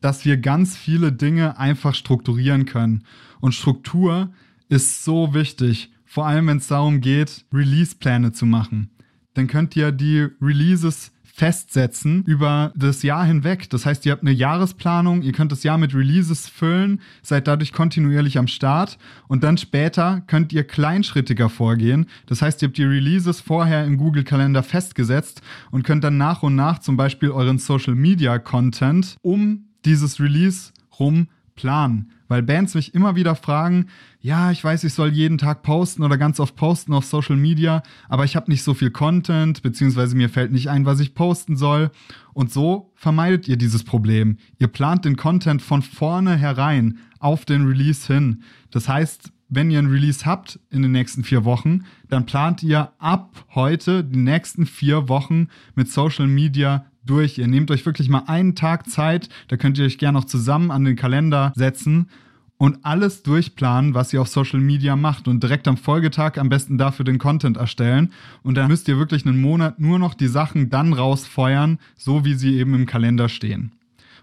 dass 0.00 0.24
wir 0.24 0.36
ganz 0.36 0.76
viele 0.76 1.10
Dinge 1.10 1.58
einfach 1.58 1.96
strukturieren 1.96 2.64
können. 2.64 3.02
Und 3.40 3.54
Struktur 3.54 4.32
ist 4.68 5.04
so 5.04 5.34
wichtig 5.34 5.90
vor 6.14 6.28
allem 6.28 6.46
wenn 6.46 6.58
es 6.58 6.68
darum 6.68 7.00
geht, 7.00 7.44
Release-Pläne 7.52 8.30
zu 8.30 8.46
machen. 8.46 8.88
Dann 9.34 9.48
könnt 9.48 9.74
ihr 9.74 9.90
die 9.90 10.28
Releases 10.40 11.10
festsetzen 11.24 12.22
über 12.22 12.72
das 12.76 13.02
Jahr 13.02 13.24
hinweg. 13.24 13.68
Das 13.68 13.84
heißt, 13.84 14.06
ihr 14.06 14.12
habt 14.12 14.22
eine 14.22 14.30
Jahresplanung, 14.30 15.22
ihr 15.22 15.32
könnt 15.32 15.50
das 15.50 15.64
Jahr 15.64 15.76
mit 15.76 15.92
Releases 15.92 16.48
füllen, 16.48 17.00
seid 17.22 17.48
dadurch 17.48 17.72
kontinuierlich 17.72 18.38
am 18.38 18.46
Start 18.46 18.96
und 19.26 19.42
dann 19.42 19.58
später 19.58 20.22
könnt 20.28 20.52
ihr 20.52 20.62
kleinschrittiger 20.62 21.48
vorgehen. 21.48 22.06
Das 22.26 22.42
heißt, 22.42 22.62
ihr 22.62 22.68
habt 22.68 22.78
die 22.78 22.84
Releases 22.84 23.40
vorher 23.40 23.84
im 23.84 23.96
Google 23.96 24.22
Kalender 24.22 24.62
festgesetzt 24.62 25.42
und 25.72 25.82
könnt 25.82 26.04
dann 26.04 26.16
nach 26.16 26.44
und 26.44 26.54
nach 26.54 26.78
zum 26.78 26.96
Beispiel 26.96 27.32
euren 27.32 27.58
Social 27.58 27.96
Media 27.96 28.38
Content 28.38 29.16
um 29.20 29.64
dieses 29.84 30.20
Release 30.20 30.70
rum 31.00 31.26
planen. 31.56 32.12
Weil 32.28 32.42
Bands 32.42 32.74
mich 32.74 32.94
immer 32.94 33.16
wieder 33.16 33.34
fragen, 33.34 33.86
ja, 34.24 34.50
ich 34.50 34.64
weiß, 34.64 34.84
ich 34.84 34.94
soll 34.94 35.12
jeden 35.12 35.36
Tag 35.36 35.62
posten 35.62 36.02
oder 36.02 36.16
ganz 36.16 36.40
oft 36.40 36.56
posten 36.56 36.94
auf 36.94 37.04
Social 37.04 37.36
Media, 37.36 37.82
aber 38.08 38.24
ich 38.24 38.36
habe 38.36 38.50
nicht 38.50 38.62
so 38.62 38.72
viel 38.72 38.90
Content, 38.90 39.60
beziehungsweise 39.60 40.16
mir 40.16 40.30
fällt 40.30 40.50
nicht 40.50 40.70
ein, 40.70 40.86
was 40.86 41.00
ich 41.00 41.14
posten 41.14 41.58
soll. 41.58 41.90
Und 42.32 42.50
so 42.50 42.90
vermeidet 42.94 43.48
ihr 43.48 43.58
dieses 43.58 43.84
Problem. 43.84 44.38
Ihr 44.58 44.68
plant 44.68 45.04
den 45.04 45.16
Content 45.16 45.60
von 45.60 45.82
vorne 45.82 46.36
herein 46.36 47.00
auf 47.18 47.44
den 47.44 47.66
Release 47.66 48.10
hin. 48.10 48.42
Das 48.70 48.88
heißt, 48.88 49.30
wenn 49.50 49.70
ihr 49.70 49.78
ein 49.78 49.90
Release 49.90 50.24
habt 50.24 50.58
in 50.70 50.80
den 50.80 50.92
nächsten 50.92 51.22
vier 51.22 51.44
Wochen, 51.44 51.84
dann 52.08 52.24
plant 52.24 52.62
ihr 52.62 52.92
ab 52.98 53.44
heute 53.54 54.02
die 54.02 54.20
nächsten 54.20 54.64
vier 54.64 55.10
Wochen 55.10 55.48
mit 55.74 55.92
Social 55.92 56.28
Media 56.28 56.86
durch. 57.04 57.36
Ihr 57.36 57.46
nehmt 57.46 57.70
euch 57.70 57.84
wirklich 57.84 58.08
mal 58.08 58.24
einen 58.26 58.54
Tag 58.54 58.88
Zeit, 58.88 59.28
da 59.48 59.58
könnt 59.58 59.76
ihr 59.76 59.84
euch 59.84 59.98
gerne 59.98 60.18
noch 60.18 60.24
zusammen 60.24 60.70
an 60.70 60.86
den 60.86 60.96
Kalender 60.96 61.52
setzen 61.54 62.08
und 62.56 62.84
alles 62.84 63.22
durchplanen, 63.22 63.94
was 63.94 64.12
ihr 64.12 64.20
auf 64.20 64.28
Social 64.28 64.60
Media 64.60 64.96
macht 64.96 65.28
und 65.28 65.42
direkt 65.42 65.66
am 65.66 65.76
Folgetag 65.76 66.38
am 66.38 66.48
besten 66.48 66.78
dafür 66.78 67.04
den 67.04 67.18
Content 67.18 67.56
erstellen. 67.56 68.12
Und 68.42 68.54
dann 68.54 68.68
müsst 68.68 68.88
ihr 68.88 68.98
wirklich 68.98 69.26
einen 69.26 69.40
Monat 69.40 69.80
nur 69.80 69.98
noch 69.98 70.14
die 70.14 70.28
Sachen 70.28 70.70
dann 70.70 70.92
rausfeuern, 70.92 71.78
so 71.96 72.24
wie 72.24 72.34
sie 72.34 72.56
eben 72.56 72.74
im 72.74 72.86
Kalender 72.86 73.28
stehen. 73.28 73.72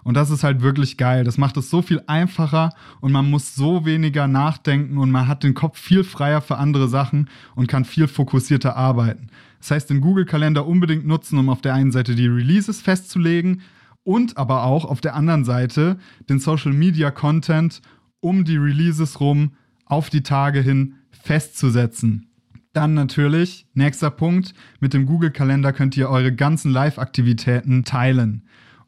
Und 0.04 0.16
das 0.16 0.32
ist 0.32 0.44
halt 0.44 0.62
wirklich 0.62 0.98
geil. 0.98 1.24
Das 1.24 1.38
macht 1.38 1.58
es 1.58 1.70
so 1.70 1.82
viel 1.82 2.02
einfacher 2.08 2.74
und 3.02 3.12
man 3.12 3.30
muss 3.30 3.54
so 3.56 3.86
weniger 3.86 4.28
nachdenken 4.28 4.98
und 4.98 5.12
man 5.12 5.28
hat 5.28 5.44
den 5.44 5.54
Kopf 5.54 5.78
viel 5.78 6.04
freier 6.04 6.42
für 6.42 6.58
andere 6.58 6.88
Sachen 6.88 7.30
und 7.56 7.68
kann 7.68 7.86
viel 7.86 8.08
fokussierter 8.08 8.76
arbeiten. 8.76 9.28
Das 9.60 9.72
heißt, 9.72 9.90
den 9.92 10.02
Google-Kalender 10.02 10.66
unbedingt 10.66 11.06
nutzen, 11.06 11.38
um 11.38 11.50
auf 11.50 11.62
der 11.62 11.76
einen 11.76 11.92
Seite 11.92 12.16
die 12.16 12.28
Releases 12.28 12.82
festzulegen 12.82 13.62
und 14.04 14.38
aber 14.38 14.64
auch 14.64 14.86
auf 14.86 15.02
der 15.02 15.16
anderen 15.16 15.46
Seite 15.46 15.98
den 16.30 16.40
Social-Media-Content 16.40 17.82
um 18.22 18.46
die 18.46 18.58
Releases 18.58 19.20
rum 19.20 19.52
auf 19.86 20.10
die 20.10 20.24
Tage 20.24 20.62
hin 20.62 20.96
festzusetzen. 21.12 22.28
Dann 22.74 22.94
natürlich, 22.94 23.68
nächster 23.74 24.10
Punkt, 24.10 24.54
mit 24.80 24.94
dem 24.94 25.06
Google-Kalender 25.06 25.74
könnt 25.74 25.98
ihr 25.98 26.10
eure 26.10 26.34
ganzen 26.34 26.72
Live-Aktivitäten 26.72 27.84
teilen. 27.84 28.44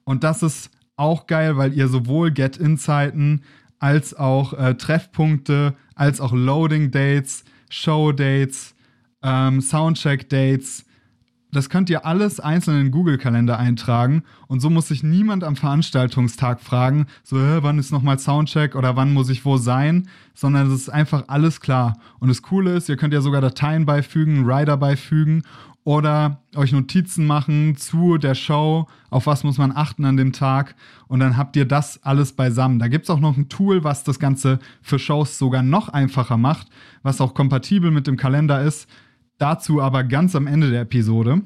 Und 0.06 0.24
das 0.24 0.42
ist 0.42 0.72
auch 0.96 1.28
geil, 1.28 1.58
weil 1.58 1.74
ihr 1.74 1.90
sowohl 1.90 2.32
Get-In-Zeiten 2.32 3.42
als 3.80 4.14
auch 4.14 4.54
äh, 4.54 4.76
Treffpunkte, 4.76 5.76
als 5.96 6.22
auch 6.22 6.32
Loading-Dates, 6.32 7.44
Show-Dates, 7.70 8.76
ähm, 9.22 9.60
Soundcheck-Dates, 9.60 10.86
Das 11.54 11.70
könnt 11.70 11.88
ihr 11.92 12.04
alles 12.04 12.40
einzeln 12.40 12.82
in 12.82 12.92
Google-Kalender 12.92 13.60
eintragen 13.60 14.24
und 14.48 14.60
so 14.60 14.72
muss 14.72 14.88
sich 14.88 15.04
niemand 15.04 15.44
am 15.44 15.56
Veranstaltungstag 15.56 16.60
fragen, 16.60 17.06
so, 17.24 17.38
äh, 17.38 17.62
wann 17.62 17.78
ist 17.78 17.92
nochmal 17.92 18.18
Soundcheck 18.18 18.76
oder 18.76 18.96
wann 18.96 19.14
muss 19.14 19.30
ich 19.30 19.46
wo 19.46 19.58
sein, 19.58 20.10
sondern 20.34 20.66
es 20.68 20.74
ist 20.74 20.90
einfach 20.90 21.26
alles 21.28 21.62
klar. 21.62 22.00
Und 22.20 22.30
das 22.30 22.42
Coole 22.42 22.74
ist, 22.76 22.90
ihr 22.90 22.98
könnt 22.98 23.14
ja 23.14 23.22
sogar 23.22 23.40
Dateien 23.40 23.86
beifügen, 23.86 24.50
Rider 24.50 24.78
beifügen 24.78 25.44
oder 25.84 26.42
euch 26.56 26.72
Notizen 26.72 27.28
machen 27.28 27.76
zu 27.76 28.18
der 28.18 28.34
Show, 28.34 28.88
auf 29.12 29.28
was 29.28 29.44
muss 29.44 29.60
man 29.60 29.72
achten 29.72 30.06
an 30.06 30.18
dem 30.18 30.34
Tag 30.34 30.76
und 31.08 31.20
dann 31.20 31.38
habt 31.38 31.56
ihr 31.56 31.66
das 31.66 32.02
alles 32.02 32.34
beisammen. 32.34 32.80
Da 32.80 32.88
gibt 32.88 33.04
es 33.04 33.10
auch 33.12 33.20
noch 33.20 33.38
ein 33.38 33.50
Tool, 33.50 33.84
was 33.84 34.04
das 34.04 34.18
Ganze 34.18 34.58
für 34.82 34.98
Shows 34.98 35.38
sogar 35.38 35.62
noch 35.62 35.90
einfacher 35.90 36.38
macht, 36.38 36.70
was 37.04 37.22
auch 37.22 37.36
kompatibel 37.36 37.92
mit 37.92 38.08
dem 38.08 38.18
Kalender 38.18 38.64
ist. 38.64 38.90
Dazu 39.38 39.82
aber 39.82 40.04
ganz 40.04 40.36
am 40.36 40.48
Ende 40.48 40.72
der 40.72 40.82
Episode. 40.82 41.42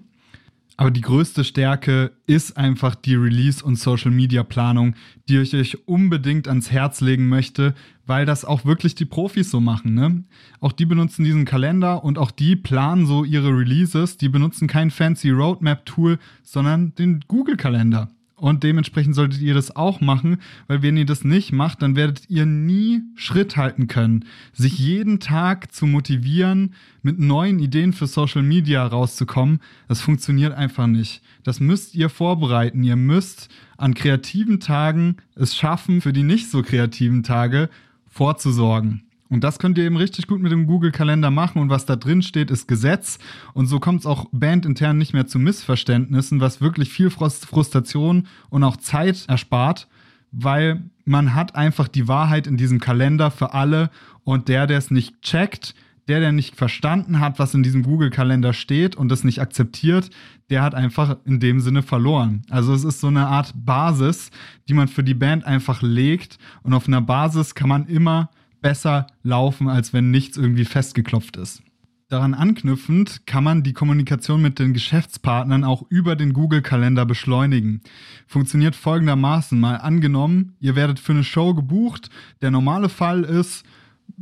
Aber 0.80 0.92
die 0.92 1.02
größte 1.02 1.44
Stärke 1.44 2.12
ist 2.28 2.56
einfach 2.56 2.94
die 2.94 3.16
Release- 3.16 3.66
und 3.66 3.80
Social-Media-Planung, 3.80 4.94
die 5.28 5.40
ich 5.40 5.56
euch 5.56 5.88
unbedingt 5.88 6.48
ans 6.48 6.70
Herz 6.70 7.02
legen 7.02 7.28
möchte, 7.28 7.74
weil 8.06 8.28
das 8.28 8.46
auch 8.46 8.64
wirklich 8.64 8.94
die 8.94 9.06
Profis 9.06 9.50
so 9.50 9.60
machen. 9.60 9.96
Ne? 9.96 10.24
Auch 10.60 10.72
die 10.72 10.86
benutzen 10.86 11.24
diesen 11.24 11.46
Kalender 11.46 12.04
und 12.04 12.20
auch 12.20 12.30
die 12.30 12.56
planen 12.56 13.08
so 13.08 13.24
ihre 13.24 13.50
Releases. 13.50 14.18
Die 14.18 14.30
benutzen 14.30 14.68
kein 14.68 14.92
fancy 14.92 15.32
Roadmap-Tool, 15.32 16.20
sondern 16.44 16.94
den 16.94 17.22
Google-Kalender. 17.28 18.10
Und 18.40 18.64
dementsprechend 18.64 19.16
solltet 19.16 19.42
ihr 19.42 19.56
das 19.56 19.76
auch 19.76 20.00
machen, 20.00 20.38
weil 20.68 20.84
wenn 20.84 20.96
ihr 20.96 21.08
das 21.08 21.24
nicht 21.24 21.52
macht, 21.54 21.82
dann 21.82 21.96
werdet 21.96 22.30
ihr 22.30 22.46
nie 22.46 23.02
Schritt 23.16 23.58
halten 23.58 23.88
können. 23.88 24.26
Sich 24.54 24.78
jeden 24.78 25.20
Tag 25.20 25.74
zu 25.74 25.88
motivieren, 25.88 26.76
mit 27.02 27.18
neuen 27.18 27.58
Ideen 27.58 27.94
für 27.94 28.06
Social 28.06 28.44
Media 28.44 28.86
rauszukommen, 28.86 29.60
das 29.88 30.02
funktioniert 30.02 30.54
einfach 30.54 30.86
nicht. 30.86 31.24
Das 31.42 31.60
müsst 31.60 31.96
ihr 31.96 32.10
vorbereiten. 32.10 32.84
Ihr 32.84 32.96
müsst 32.96 33.50
an 33.76 33.96
kreativen 33.96 34.60
Tagen 34.60 35.18
es 35.34 35.56
schaffen, 35.56 36.00
für 36.02 36.14
die 36.14 36.24
nicht 36.24 36.52
so 36.52 36.62
kreativen 36.62 37.24
Tage 37.24 37.72
vorzusorgen. 38.08 39.07
Und 39.30 39.44
das 39.44 39.60
könnt 39.60 39.78
ihr 39.78 39.86
eben 39.86 39.98
richtig 39.98 40.28
gut 40.28 40.42
mit 40.42 40.52
dem 40.52 40.68
Google-Kalender 40.68 41.32
machen. 41.32 41.62
Und 41.62 41.70
was 41.70 41.86
da 41.86 41.96
drin 41.96 42.22
steht, 42.22 42.52
ist 42.52 42.68
Gesetz. 42.68 43.20
Und 43.54 43.68
so 43.68 43.80
kommt 43.80 44.02
es 44.02 44.06
auch 44.06 44.28
bandintern 44.32 44.98
nicht 44.98 45.14
mehr 45.14 45.28
zu 45.28 45.40
Missverständnissen, 45.40 46.40
was 46.40 46.62
wirklich 46.62 46.90
viel 46.90 47.10
Frustration 47.10 48.28
und 48.50 48.64
auch 48.64 48.78
Zeit 48.78 49.26
erspart, 49.28 49.88
weil 50.32 50.84
man 51.06 51.34
hat 51.34 51.56
einfach 51.56 51.88
die 51.88 52.08
Wahrheit 52.08 52.48
in 52.48 52.58
diesem 52.58 52.80
Kalender 52.80 53.32
für 53.32 53.54
alle. 53.54 53.90
Und 54.24 54.48
der, 54.50 54.68
der 54.68 54.78
es 54.78 54.92
nicht 54.92 55.22
checkt, 55.22 55.74
der, 56.08 56.20
der 56.20 56.32
nicht 56.32 56.56
verstanden 56.56 57.20
hat, 57.20 57.38
was 57.40 57.54
in 57.54 57.64
diesem 57.64 57.84
Google-Kalender 57.84 58.54
steht 58.54 58.96
und 58.96 59.10
das 59.10 59.24
nicht 59.24 59.42
akzeptiert, 59.42 60.10
der 60.50 60.62
hat 60.62 60.74
einfach 60.74 61.18
in 61.26 61.40
dem 61.40 61.60
Sinne 61.60 61.84
verloren. 61.84 62.44
Also 62.50 62.74
es 62.74 62.84
ist 62.84 63.02
so 63.02 63.08
eine 63.08 63.28
Art 63.28 63.54
Basis, 63.56 64.32
die 64.70 64.74
man 64.74 64.88
für 64.88 65.04
die 65.04 65.14
Band 65.14 65.46
einfach 65.46 65.82
legt. 65.82 66.38
Und 66.64 66.74
auf 66.74 66.88
einer 66.88 67.02
Basis 67.02 67.56
kann 67.56 67.70
man 67.70 67.88
immer 67.88 68.30
besser 68.62 69.08
laufen, 69.24 69.70
als 69.70 69.94
wenn 69.94 70.12
nichts 70.12 70.38
irgendwie 70.38 70.66
festgeklopft 70.66 71.38
ist. 71.38 71.62
Daran 72.10 72.34
anknüpfend 72.34 73.28
kann 73.28 73.44
man 73.44 73.64
die 73.64 73.74
Kommunikation 73.74 74.42
mit 74.42 74.60
den 74.60 74.72
Geschäftspartnern 74.72 75.66
auch 75.66 75.84
über 75.90 76.16
den 76.16 76.32
Google-Kalender 76.32 77.06
beschleunigen. 77.06 77.82
Funktioniert 78.28 78.78
folgendermaßen 78.78 79.60
mal 79.60 79.76
angenommen, 79.76 80.56
ihr 80.62 80.78
werdet 80.78 81.02
für 81.02 81.12
eine 81.12 81.26
Show 81.26 81.54
gebucht. 81.54 82.10
Der 82.42 82.50
normale 82.50 82.88
Fall 82.88 83.26
ist, 83.26 83.66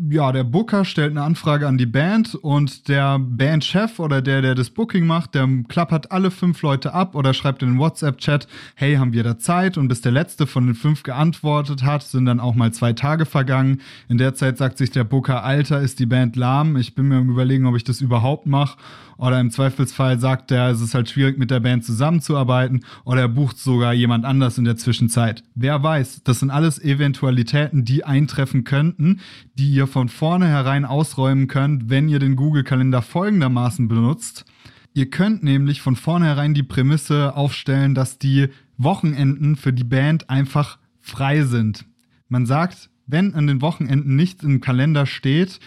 ja, 0.10 0.34
der 0.34 0.44
Booker 0.44 0.84
stellt 0.84 1.12
eine 1.12 1.24
Anfrage 1.24 1.68
an 1.68 1.78
die 1.78 1.86
Band 1.86 2.36
und 2.36 2.90
der 2.90 3.18
Bandchef 3.18 4.00
oder 4.00 4.22
der, 4.22 4.42
der 4.42 4.54
das 4.54 4.70
Booking 4.70 5.08
macht, 5.08 5.36
der 5.36 5.48
klappert 5.70 6.12
alle 6.12 6.32
fünf 6.32 6.62
Leute 6.62 6.94
ab 6.94 7.16
oder 7.16 7.34
schreibt 7.34 7.64
in 7.64 7.70
den 7.70 7.80
WhatsApp-Chat, 7.80 8.48
hey, 8.76 8.96
haben 8.96 9.14
wir 9.14 9.24
da 9.24 9.38
Zeit? 9.38 9.78
Und 9.78 9.88
bis 9.88 10.02
der 10.02 10.12
letzte 10.12 10.48
von 10.48 10.66
den 10.66 10.76
fünf 10.76 11.04
geantwortet 11.04 11.84
hat, 11.84 12.04
sind 12.04 12.26
dann 12.26 12.42
auch 12.42 12.56
mal 12.56 12.74
zwei 12.74 12.92
Tage 12.92 13.26
vergangen. 13.26 13.80
In 14.10 14.18
der 14.18 14.36
Zeit 14.36 14.58
sagt 14.58 14.78
sich 14.78 14.92
der 14.92 15.06
Booker, 15.06 15.44
Alter, 15.44 15.80
ist 15.80 16.00
die 16.00 16.06
Band 16.06 16.36
lahm. 16.36 16.76
Ich 16.76 16.94
bin 16.94 17.08
mir 17.08 17.20
im 17.20 17.30
Überlegen, 17.30 17.66
ob 17.66 17.78
ich 17.78 17.86
das 17.86 18.02
überhaupt 18.02 18.48
mache. 18.48 18.78
Oder 19.18 19.40
im 19.40 19.52
Zweifelsfall 19.52 20.20
sagt 20.20 20.52
er, 20.52 20.70
es 20.70 20.82
ist 20.82 20.94
halt 20.94 21.10
schwierig 21.10 21.38
mit 21.38 21.52
der 21.52 21.60
Band 21.60 21.86
zusammenzuarbeiten 21.86 22.84
oder 23.04 23.22
er 23.22 23.30
bucht 23.30 23.58
sogar 23.58 23.94
jemand 23.94 24.26
anders 24.26 24.58
in 24.58 24.66
der 24.66 24.76
Zwischenzeit. 24.76 25.44
Wer 25.56 25.82
weiß, 25.82 26.24
das 26.24 26.40
sind 26.40 26.52
alles 26.52 26.82
Eventualitäten, 26.82 27.86
die 27.86 28.04
eintreffen 28.04 28.64
könnten, 28.64 29.22
die 29.54 29.72
ihr 29.72 29.88
von 29.88 30.10
vornherein 30.10 30.86
ausräumen 30.86 31.48
könnt, 31.48 31.90
wenn 31.90 32.10
ihr 32.10 32.20
den 32.20 32.36
Google-Kalender 32.36 33.02
folgendermaßen 33.02 33.88
benutzt. 33.88 34.46
Ihr 34.94 35.10
könnt 35.10 35.44
nämlich 35.44 35.82
von 35.82 35.96
vornherein 35.96 36.54
die 36.54 36.64
Prämisse 36.64 37.36
aufstellen, 37.36 37.96
dass 37.96 38.18
die 38.18 38.48
Wochenenden 38.78 39.56
für 39.56 39.74
die 39.74 39.84
Band 39.84 40.30
einfach 40.30 40.78
frei 41.02 41.44
sind. 41.44 41.86
Man 42.30 42.46
sagt, 42.46 42.90
wenn 43.08 43.36
an 43.36 43.48
den 43.48 43.62
Wochenenden 43.62 44.16
nichts 44.16 44.44
im 44.44 44.62
Kalender 44.62 45.06
steht, 45.06 45.60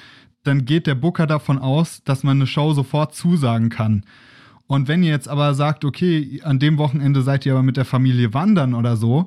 dann 0.49 0.65
geht 0.65 0.87
der 0.87 0.95
Booker 0.95 1.27
davon 1.27 1.59
aus, 1.59 2.03
dass 2.05 2.25
man 2.25 2.39
eine 2.39 2.47
Show 2.47 2.73
sofort 2.73 3.15
zusagen 3.15 3.69
kann. 3.69 4.05
Und 4.67 4.89
wenn 4.89 5.03
ihr 5.03 5.11
jetzt 5.11 5.29
aber 5.29 5.55
sagt, 5.55 5.85
okay, 5.85 6.41
an 6.43 6.59
dem 6.59 6.79
Wochenende 6.79 7.23
seid 7.23 7.47
ihr 7.47 7.53
aber 7.53 7.63
mit 7.63 7.77
der 7.77 7.85
Familie 7.85 8.35
wandern 8.35 8.75
oder 8.75 8.97
so, 8.97 9.27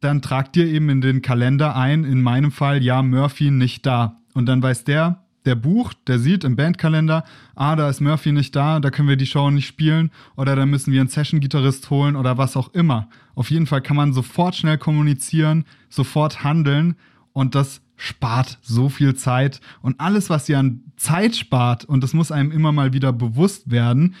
dann 0.00 0.22
tragt 0.22 0.56
ihr 0.56 0.66
eben 0.66 0.88
in 0.88 1.00
den 1.00 1.22
Kalender 1.22 1.74
ein, 1.74 2.04
in 2.04 2.22
meinem 2.22 2.52
Fall, 2.52 2.82
ja, 2.82 3.02
Murphy 3.02 3.50
nicht 3.50 3.84
da. 3.84 4.18
Und 4.34 4.46
dann 4.46 4.62
weiß 4.62 4.84
der, 4.84 5.24
der 5.44 5.56
bucht, 5.56 5.96
der 6.06 6.18
sieht 6.18 6.44
im 6.44 6.56
Bandkalender, 6.56 7.24
ah, 7.54 7.74
da 7.74 7.88
ist 7.88 8.00
Murphy 8.00 8.32
nicht 8.32 8.54
da, 8.54 8.80
da 8.80 8.90
können 8.90 9.08
wir 9.08 9.16
die 9.16 9.26
Show 9.26 9.50
nicht 9.50 9.66
spielen 9.66 10.10
oder 10.36 10.54
da 10.54 10.66
müssen 10.66 10.92
wir 10.92 11.00
einen 11.00 11.08
Session-Gitarrist 11.08 11.90
holen 11.90 12.16
oder 12.16 12.38
was 12.38 12.56
auch 12.56 12.72
immer. 12.74 13.08
Auf 13.34 13.50
jeden 13.50 13.66
Fall 13.66 13.80
kann 13.80 13.96
man 13.96 14.12
sofort 14.12 14.54
schnell 14.56 14.78
kommunizieren, 14.78 15.64
sofort 15.88 16.44
handeln 16.44 16.96
und 17.32 17.54
das 17.54 17.80
spart 17.98 18.58
so 18.62 18.88
viel 18.88 19.14
Zeit 19.14 19.60
und 19.82 20.00
alles, 20.00 20.30
was 20.30 20.48
ihr 20.48 20.58
an 20.58 20.80
Zeit 20.96 21.36
spart, 21.36 21.84
und 21.84 22.02
das 22.02 22.14
muss 22.14 22.32
einem 22.32 22.50
immer 22.50 22.72
mal 22.72 22.94
wieder 22.94 23.12
bewusst 23.12 23.70
werden, 23.70 24.14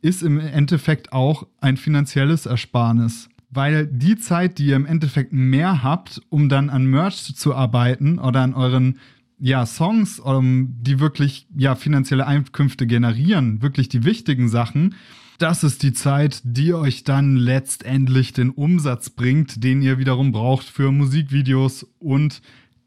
ist 0.00 0.22
im 0.22 0.38
Endeffekt 0.38 1.12
auch 1.12 1.46
ein 1.60 1.76
finanzielles 1.76 2.46
Ersparnis. 2.46 3.28
Weil 3.50 3.86
die 3.86 4.16
Zeit, 4.16 4.58
die 4.58 4.66
ihr 4.66 4.76
im 4.76 4.86
Endeffekt 4.86 5.32
mehr 5.32 5.82
habt, 5.82 6.20
um 6.28 6.48
dann 6.48 6.70
an 6.70 6.86
Merch 6.86 7.34
zu 7.36 7.54
arbeiten 7.54 8.18
oder 8.18 8.42
an 8.42 8.54
euren 8.54 8.98
ja, 9.38 9.66
Songs, 9.66 10.18
um, 10.20 10.74
die 10.80 11.00
wirklich 11.00 11.46
ja, 11.56 11.74
finanzielle 11.74 12.26
Einkünfte 12.26 12.86
generieren, 12.86 13.62
wirklich 13.62 13.88
die 13.88 14.04
wichtigen 14.04 14.48
Sachen, 14.48 14.94
das 15.38 15.64
ist 15.64 15.82
die 15.82 15.92
Zeit, 15.92 16.40
die 16.44 16.74
euch 16.74 17.04
dann 17.04 17.36
letztendlich 17.36 18.32
den 18.32 18.50
Umsatz 18.50 19.10
bringt, 19.10 19.64
den 19.64 19.82
ihr 19.82 19.98
wiederum 19.98 20.32
braucht 20.32 20.66
für 20.66 20.92
Musikvideos 20.92 21.86
und 21.98 22.40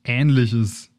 ähnliches. 0.08 0.90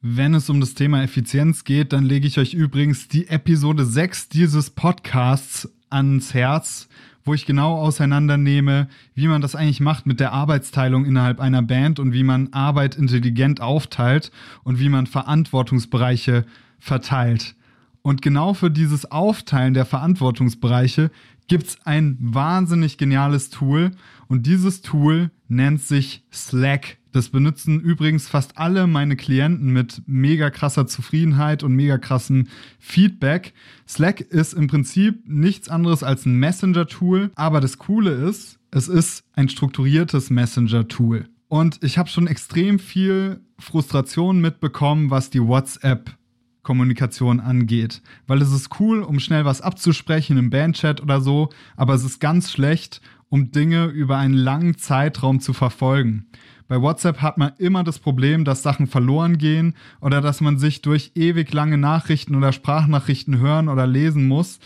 Wenn 0.00 0.34
es 0.34 0.50
um 0.50 0.60
das 0.60 0.74
Thema 0.74 1.02
Effizienz 1.02 1.64
geht, 1.64 1.92
dann 1.92 2.04
lege 2.04 2.26
ich 2.26 2.38
euch 2.38 2.54
übrigens 2.54 3.08
die 3.08 3.28
Episode 3.28 3.84
6 3.84 4.28
dieses 4.28 4.70
Podcasts 4.70 5.68
ans 5.90 6.34
Herz, 6.34 6.88
wo 7.24 7.34
ich 7.34 7.46
genau 7.46 7.76
auseinandernehme, 7.76 8.88
wie 9.14 9.28
man 9.28 9.42
das 9.42 9.54
eigentlich 9.54 9.80
macht 9.80 10.06
mit 10.06 10.18
der 10.18 10.32
Arbeitsteilung 10.32 11.04
innerhalb 11.04 11.38
einer 11.38 11.62
Band 11.62 12.00
und 12.00 12.12
wie 12.12 12.24
man 12.24 12.52
Arbeit 12.52 12.96
intelligent 12.96 13.60
aufteilt 13.60 14.32
und 14.64 14.80
wie 14.80 14.88
man 14.88 15.06
Verantwortungsbereiche 15.06 16.46
verteilt. 16.80 17.54
Und 18.02 18.20
genau 18.20 18.52
für 18.52 18.70
dieses 18.70 19.10
Aufteilen 19.10 19.74
der 19.74 19.86
Verantwortungsbereiche 19.86 21.10
gibt 21.48 21.66
es 21.68 21.76
ein 21.84 22.16
wahnsinnig 22.20 22.98
geniales 22.98 23.50
Tool 23.50 23.92
und 24.26 24.46
dieses 24.46 24.82
Tool 24.82 25.30
nennt 25.48 25.82
sich 25.82 26.24
Slack. 26.32 26.98
Das 27.12 27.28
benutzen 27.28 27.78
übrigens 27.80 28.26
fast 28.26 28.56
alle 28.56 28.86
meine 28.86 29.16
Klienten 29.16 29.70
mit 29.70 30.02
mega 30.06 30.50
krasser 30.50 30.86
Zufriedenheit 30.86 31.62
und 31.62 31.74
mega 31.74 31.98
krassen 31.98 32.48
Feedback. 32.78 33.52
Slack 33.86 34.20
ist 34.20 34.54
im 34.54 34.66
Prinzip 34.66 35.28
nichts 35.28 35.68
anderes 35.68 36.02
als 36.02 36.24
ein 36.24 36.38
Messenger-Tool, 36.38 37.30
aber 37.34 37.60
das 37.60 37.76
Coole 37.76 38.12
ist, 38.12 38.58
es 38.70 38.88
ist 38.88 39.24
ein 39.34 39.50
strukturiertes 39.50 40.30
Messenger-Tool. 40.30 41.26
Und 41.48 41.78
ich 41.82 41.98
habe 41.98 42.08
schon 42.08 42.26
extrem 42.26 42.78
viel 42.78 43.40
Frustration 43.58 44.40
mitbekommen, 44.40 45.10
was 45.10 45.28
die 45.28 45.42
WhatsApp 45.42 46.16
Kommunikation 46.62 47.40
angeht. 47.40 48.02
Weil 48.26 48.40
es 48.40 48.52
ist 48.52 48.80
cool, 48.80 49.02
um 49.02 49.20
schnell 49.20 49.44
was 49.44 49.60
abzusprechen 49.60 50.38
im 50.38 50.50
Bandchat 50.50 51.00
oder 51.00 51.20
so, 51.20 51.50
aber 51.76 51.94
es 51.94 52.04
ist 52.04 52.20
ganz 52.20 52.50
schlecht, 52.50 53.00
um 53.28 53.50
Dinge 53.50 53.86
über 53.86 54.18
einen 54.18 54.34
langen 54.34 54.76
Zeitraum 54.76 55.40
zu 55.40 55.52
verfolgen. 55.52 56.26
Bei 56.68 56.80
WhatsApp 56.80 57.20
hat 57.20 57.36
man 57.38 57.52
immer 57.58 57.84
das 57.84 57.98
Problem, 57.98 58.44
dass 58.44 58.62
Sachen 58.62 58.86
verloren 58.86 59.38
gehen 59.38 59.74
oder 60.00 60.20
dass 60.20 60.40
man 60.40 60.58
sich 60.58 60.80
durch 60.82 61.12
ewig 61.14 61.52
lange 61.52 61.78
Nachrichten 61.78 62.34
oder 62.34 62.52
Sprachnachrichten 62.52 63.38
hören 63.38 63.68
oder 63.68 63.86
lesen 63.86 64.26
muss. 64.28 64.58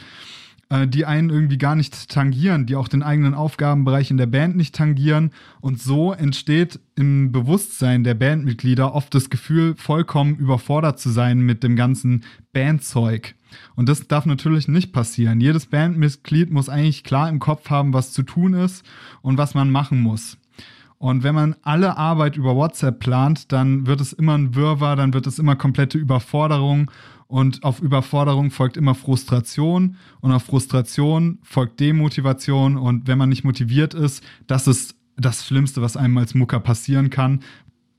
Äh, 0.68 0.88
die 0.88 1.06
einen 1.06 1.30
irgendwie 1.30 1.58
gar 1.58 1.76
nicht 1.76 2.08
tangieren, 2.08 2.66
die 2.66 2.74
auch 2.74 2.88
den 2.88 3.02
eigenen 3.02 3.34
Aufgabenbereich 3.34 4.10
in 4.10 4.16
der 4.16 4.26
Band 4.26 4.56
nicht 4.56 4.74
tangieren. 4.74 5.30
Und 5.60 5.80
so 5.80 6.12
entsteht 6.12 6.80
im 6.96 7.30
Bewusstsein 7.30 8.02
der 8.02 8.14
Bandmitglieder 8.14 8.94
oft 8.94 9.14
das 9.14 9.30
Gefühl, 9.30 9.74
vollkommen 9.76 10.36
überfordert 10.36 10.98
zu 10.98 11.10
sein 11.10 11.40
mit 11.40 11.62
dem 11.62 11.76
ganzen 11.76 12.24
Bandzeug. 12.52 13.34
Und 13.76 13.88
das 13.88 14.08
darf 14.08 14.26
natürlich 14.26 14.66
nicht 14.66 14.92
passieren. 14.92 15.40
Jedes 15.40 15.66
Bandmitglied 15.66 16.50
muss 16.50 16.68
eigentlich 16.68 17.04
klar 17.04 17.28
im 17.28 17.38
Kopf 17.38 17.70
haben, 17.70 17.92
was 17.92 18.12
zu 18.12 18.22
tun 18.22 18.54
ist 18.54 18.84
und 19.22 19.38
was 19.38 19.54
man 19.54 19.70
machen 19.70 20.00
muss. 20.00 20.36
Und 20.98 21.22
wenn 21.22 21.34
man 21.34 21.54
alle 21.62 21.96
Arbeit 21.96 22.36
über 22.36 22.56
WhatsApp 22.56 23.00
plant, 23.00 23.52
dann 23.52 23.86
wird 23.86 24.00
es 24.00 24.12
immer 24.12 24.36
ein 24.36 24.54
Wirrwarr, 24.54 24.96
dann 24.96 25.12
wird 25.12 25.26
es 25.26 25.38
immer 25.38 25.54
komplette 25.54 25.98
Überforderung 25.98 26.90
und 27.28 27.64
auf 27.64 27.80
Überforderung 27.80 28.50
folgt 28.50 28.76
immer 28.76 28.94
Frustration 28.94 29.96
und 30.20 30.32
auf 30.32 30.44
Frustration 30.44 31.38
folgt 31.42 31.80
Demotivation 31.80 32.76
und 32.76 33.08
wenn 33.08 33.18
man 33.18 33.28
nicht 33.28 33.44
motiviert 33.44 33.94
ist, 33.94 34.22
das 34.46 34.66
ist 34.66 34.94
das 35.16 35.46
Schlimmste, 35.46 35.82
was 35.82 35.96
einem 35.96 36.18
als 36.18 36.34
Mucker 36.34 36.60
passieren 36.60 37.10
kann, 37.10 37.40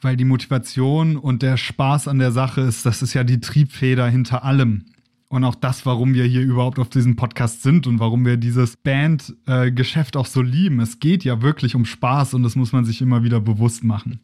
weil 0.01 0.15
die 0.15 0.25
Motivation 0.25 1.17
und 1.17 1.41
der 1.41 1.57
Spaß 1.57 2.07
an 2.07 2.19
der 2.19 2.31
Sache 2.31 2.62
ist, 2.62 2.86
das 2.86 3.01
ist 3.01 3.13
ja 3.13 3.24
die 3.24 3.39
Triebfeder 3.39 4.07
hinter 4.07 4.43
allem. 4.43 4.86
Und 5.29 5.43
auch 5.43 5.55
das, 5.55 5.86
warum 5.86 6.13
wir 6.13 6.24
hier 6.24 6.41
überhaupt 6.41 6.79
auf 6.79 6.88
diesem 6.88 7.17
Podcast 7.17 7.62
sind 7.62 7.86
und 7.86 8.00
warum 8.00 8.25
wir 8.25 8.38
dieses 8.38 8.77
Bandgeschäft 8.77 10.15
auch 10.15 10.25
so 10.25 10.41
lieben. 10.41 10.79
Es 10.79 11.00
geht 11.00 11.25
ja 11.25 11.41
wirklich 11.41 11.75
um 11.75 11.84
Spaß 11.84 12.34
und 12.34 12.43
das 12.43 12.55
muss 12.55 12.72
man 12.72 12.86
sich 12.86 13.01
immer 13.01 13.24
wieder 13.24 13.41
bewusst 13.41 13.84
machen. 13.84 14.22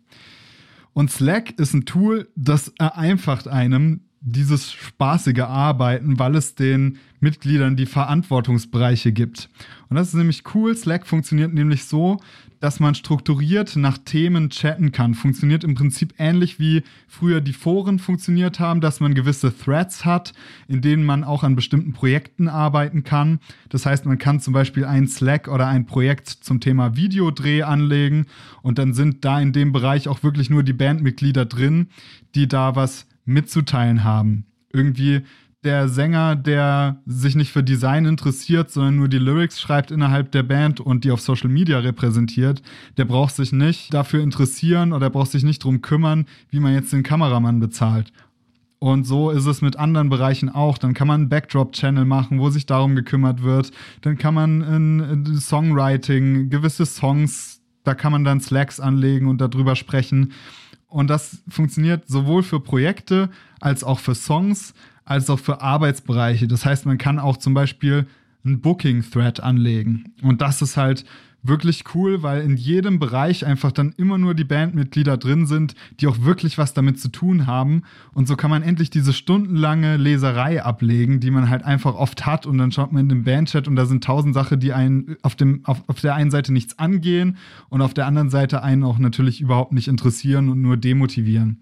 Und 0.93 1.11
Slack 1.11 1.59
ist 1.59 1.73
ein 1.73 1.85
Tool, 1.85 2.29
das 2.35 2.71
vereinfacht 2.77 3.49
einem 3.49 4.01
dieses 4.25 4.71
spaßige 4.71 5.41
Arbeiten, 5.41 6.17
weil 6.17 6.35
es 6.35 6.55
den 6.55 6.97
Mitgliedern 7.19 7.75
die 7.75 7.85
Verantwortungsbereiche 7.85 9.11
gibt. 9.11 9.49
Und 9.89 9.97
das 9.97 10.09
ist 10.09 10.13
nämlich 10.13 10.43
cool. 10.55 10.75
Slack 10.75 11.05
funktioniert 11.05 11.53
nämlich 11.53 11.85
so, 11.85 12.19
dass 12.61 12.79
man 12.79 12.95
strukturiert 12.95 13.75
nach 13.75 13.97
Themen 13.97 14.49
chatten 14.49 14.93
kann. 14.93 15.15
Funktioniert 15.15 15.65
im 15.65 15.75
Prinzip 15.75 16.13
ähnlich 16.17 16.57
wie 16.57 16.83
früher 17.09 17.41
die 17.41 17.51
Foren 17.51 17.99
funktioniert 17.99 18.61
haben, 18.61 18.79
dass 18.79 19.01
man 19.01 19.13
gewisse 19.13 19.53
Threads 19.55 20.05
hat, 20.05 20.31
in 20.69 20.81
denen 20.81 21.03
man 21.03 21.25
auch 21.25 21.43
an 21.43 21.57
bestimmten 21.57 21.91
Projekten 21.91 22.47
arbeiten 22.47 23.03
kann. 23.03 23.39
Das 23.67 23.85
heißt, 23.85 24.05
man 24.05 24.17
kann 24.17 24.39
zum 24.39 24.53
Beispiel 24.53 24.85
ein 24.85 25.07
Slack 25.07 25.49
oder 25.49 25.67
ein 25.67 25.85
Projekt 25.85 26.29
zum 26.29 26.61
Thema 26.61 26.95
Videodreh 26.95 27.63
anlegen 27.63 28.27
und 28.61 28.77
dann 28.79 28.93
sind 28.93 29.25
da 29.25 29.41
in 29.41 29.51
dem 29.51 29.73
Bereich 29.73 30.07
auch 30.07 30.23
wirklich 30.23 30.49
nur 30.49 30.63
die 30.63 30.71
Bandmitglieder 30.71 31.43
drin, 31.43 31.89
die 32.35 32.47
da 32.47 32.77
was 32.77 33.07
mitzuteilen 33.25 34.03
haben. 34.03 34.45
Irgendwie 34.71 35.21
der 35.63 35.87
Sänger, 35.87 36.35
der 36.35 37.01
sich 37.05 37.35
nicht 37.35 37.51
für 37.51 37.63
Design 37.63 38.05
interessiert, 38.05 38.69
sondern 38.69 38.97
nur 38.97 39.07
die 39.07 39.17
Lyrics 39.17 39.61
schreibt 39.61 39.91
innerhalb 39.91 40.31
der 40.31 40.43
Band 40.43 40.79
und 40.79 41.05
die 41.05 41.11
auf 41.11 41.21
Social 41.21 41.49
Media 41.49 41.79
repräsentiert, 41.79 42.61
der 42.97 43.05
braucht 43.05 43.35
sich 43.35 43.53
nicht 43.53 43.93
dafür 43.93 44.21
interessieren 44.21 44.91
oder 44.91 45.09
braucht 45.09 45.31
sich 45.31 45.43
nicht 45.43 45.63
drum 45.63 45.81
kümmern, 45.81 46.25
wie 46.49 46.59
man 46.59 46.73
jetzt 46.73 46.91
den 46.91 47.03
Kameramann 47.03 47.59
bezahlt. 47.59 48.11
Und 48.79 49.05
so 49.05 49.29
ist 49.29 49.45
es 49.45 49.61
mit 49.61 49.77
anderen 49.77 50.09
Bereichen 50.09 50.49
auch. 50.49 50.77
Dann 50.77 50.93
kann 50.93 51.07
man 51.07 51.21
einen 51.21 51.29
Backdrop-Channel 51.29 52.03
machen, 52.03 52.39
wo 52.39 52.49
sich 52.49 52.65
darum 52.65 52.95
gekümmert 52.95 53.41
wird. 53.41 53.71
Dann 54.01 54.17
kann 54.17 54.33
man 54.33 54.61
in 54.61 55.37
Songwriting, 55.37 56.49
gewisse 56.49 56.85
Songs, 56.85 57.61
da 57.85 57.95
kann 57.95 58.11
man 58.11 58.25
dann 58.25 58.41
Slacks 58.41 58.81
anlegen 58.81 59.27
und 59.27 59.39
darüber 59.39 59.77
sprechen. 59.77 60.33
Und 60.93 61.09
das 61.09 61.41
funktioniert 61.49 62.07
sowohl 62.07 62.43
für 62.43 62.59
Projekte 62.59 63.31
als 63.59 63.83
auch 63.83 63.97
für 63.97 64.13
Songs, 64.13 64.75
als 65.05 65.27
auch 65.27 65.39
für 65.39 65.59
Arbeitsbereiche. 65.59 66.47
Das 66.47 66.67
heißt, 66.67 66.85
man 66.85 66.99
kann 66.99 67.17
auch 67.17 67.37
zum 67.37 67.55
Beispiel 67.55 68.05
einen 68.45 68.61
Booking-Thread 68.61 69.39
anlegen. 69.39 70.13
Und 70.21 70.41
das 70.41 70.61
ist 70.61 70.77
halt 70.77 71.03
wirklich 71.43 71.83
cool, 71.93 72.23
weil 72.23 72.41
in 72.41 72.55
jedem 72.55 72.99
Bereich 72.99 73.45
einfach 73.45 73.71
dann 73.71 73.93
immer 73.97 74.17
nur 74.17 74.33
die 74.33 74.45
Bandmitglieder 74.45 75.17
drin 75.17 75.45
sind, 75.45 75.75
die 75.99 76.07
auch 76.07 76.21
wirklich 76.21 76.57
was 76.57 76.73
damit 76.73 76.99
zu 76.99 77.09
tun 77.09 77.45
haben. 77.45 77.83
Und 78.13 78.27
so 78.27 78.35
kann 78.35 78.49
man 78.49 78.63
endlich 78.63 78.89
diese 78.89 79.13
stundenlange 79.13 79.97
Leserei 79.97 80.63
ablegen, 80.63 81.19
die 81.19 81.31
man 81.31 81.49
halt 81.49 81.63
einfach 81.63 81.95
oft 81.95 82.25
hat. 82.25 82.45
Und 82.45 82.57
dann 82.57 82.71
schaut 82.71 82.93
man 82.93 83.01
in 83.03 83.09
den 83.09 83.23
Bandchat 83.25 83.67
und 83.67 83.75
da 83.75 83.85
sind 83.85 84.03
tausend 84.03 84.33
Sachen, 84.33 84.61
die 84.61 84.73
einen 84.73 85.17
auf, 85.21 85.35
dem, 85.35 85.65
auf, 85.65 85.83
auf 85.87 85.99
der 85.99 86.15
einen 86.15 86.31
Seite 86.31 86.53
nichts 86.53 86.79
angehen 86.79 87.37
und 87.69 87.81
auf 87.81 87.93
der 87.93 88.07
anderen 88.07 88.29
Seite 88.29 88.63
einen 88.63 88.83
auch 88.83 88.97
natürlich 88.97 89.41
überhaupt 89.41 89.73
nicht 89.73 89.89
interessieren 89.89 90.49
und 90.49 90.61
nur 90.61 90.77
demotivieren. 90.77 91.59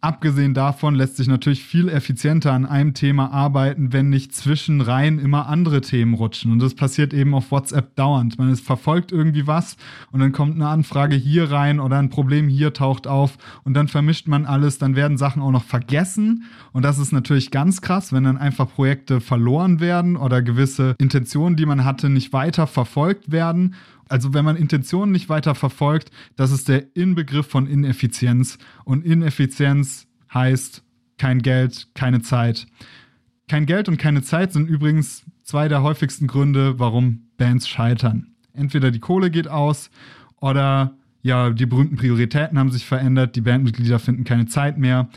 Abgesehen 0.00 0.54
davon 0.54 0.94
lässt 0.94 1.16
sich 1.16 1.26
natürlich 1.26 1.64
viel 1.64 1.88
effizienter 1.88 2.52
an 2.52 2.66
einem 2.66 2.94
Thema 2.94 3.32
arbeiten, 3.32 3.92
wenn 3.92 4.10
nicht 4.10 4.32
zwischen 4.32 4.80
Reihen 4.80 5.18
immer 5.18 5.48
andere 5.48 5.80
Themen 5.80 6.14
rutschen. 6.14 6.52
Und 6.52 6.60
das 6.60 6.74
passiert 6.74 7.12
eben 7.12 7.34
auf 7.34 7.50
WhatsApp 7.50 7.96
dauernd. 7.96 8.38
Man 8.38 8.52
ist 8.52 8.64
verfolgt 8.64 9.10
irgendwie 9.10 9.48
was 9.48 9.76
und 10.12 10.20
dann 10.20 10.30
kommt 10.30 10.54
eine 10.54 10.68
Anfrage 10.68 11.16
hier 11.16 11.50
rein 11.50 11.80
oder 11.80 11.98
ein 11.98 12.10
Problem 12.10 12.48
hier 12.48 12.72
taucht 12.72 13.08
auf 13.08 13.38
und 13.64 13.74
dann 13.74 13.88
vermischt 13.88 14.28
man 14.28 14.46
alles. 14.46 14.78
Dann 14.78 14.94
werden 14.94 15.18
Sachen 15.18 15.42
auch 15.42 15.50
noch 15.50 15.64
vergessen. 15.64 16.44
Und 16.72 16.84
das 16.84 17.00
ist 17.00 17.10
natürlich 17.10 17.50
ganz 17.50 17.80
krass, 17.80 18.12
wenn 18.12 18.22
dann 18.22 18.38
einfach 18.38 18.68
Projekte 18.72 19.20
verloren 19.20 19.80
werden 19.80 20.16
oder 20.16 20.42
gewisse 20.42 20.94
Intentionen, 20.98 21.56
die 21.56 21.66
man 21.66 21.84
hatte, 21.84 22.08
nicht 22.08 22.32
weiter 22.32 22.68
verfolgt 22.68 23.32
werden. 23.32 23.74
Also 24.08 24.34
wenn 24.34 24.44
man 24.44 24.56
Intentionen 24.56 25.12
nicht 25.12 25.28
weiter 25.28 25.54
verfolgt, 25.54 26.10
das 26.36 26.50
ist 26.50 26.68
der 26.68 26.96
Inbegriff 26.96 27.46
von 27.46 27.66
Ineffizienz. 27.66 28.58
Und 28.84 29.04
Ineffizienz 29.04 30.06
heißt 30.32 30.82
kein 31.18 31.42
Geld, 31.42 31.88
keine 31.94 32.22
Zeit. 32.22 32.66
Kein 33.48 33.66
Geld 33.66 33.88
und 33.88 33.98
keine 33.98 34.22
Zeit 34.22 34.52
sind 34.52 34.68
übrigens 34.68 35.24
zwei 35.42 35.68
der 35.68 35.82
häufigsten 35.82 36.26
Gründe, 36.26 36.78
warum 36.78 37.28
Bands 37.36 37.68
scheitern. 37.68 38.34
Entweder 38.52 38.90
die 38.90 39.00
Kohle 39.00 39.30
geht 39.30 39.48
aus 39.48 39.90
oder 40.40 40.94
ja, 41.22 41.50
die 41.50 41.66
berühmten 41.66 41.96
Prioritäten 41.96 42.58
haben 42.58 42.70
sich 42.70 42.84
verändert, 42.84 43.36
die 43.36 43.40
Bandmitglieder 43.40 43.98
finden 43.98 44.24
keine 44.24 44.46
Zeit 44.46 44.78
mehr. 44.78 45.08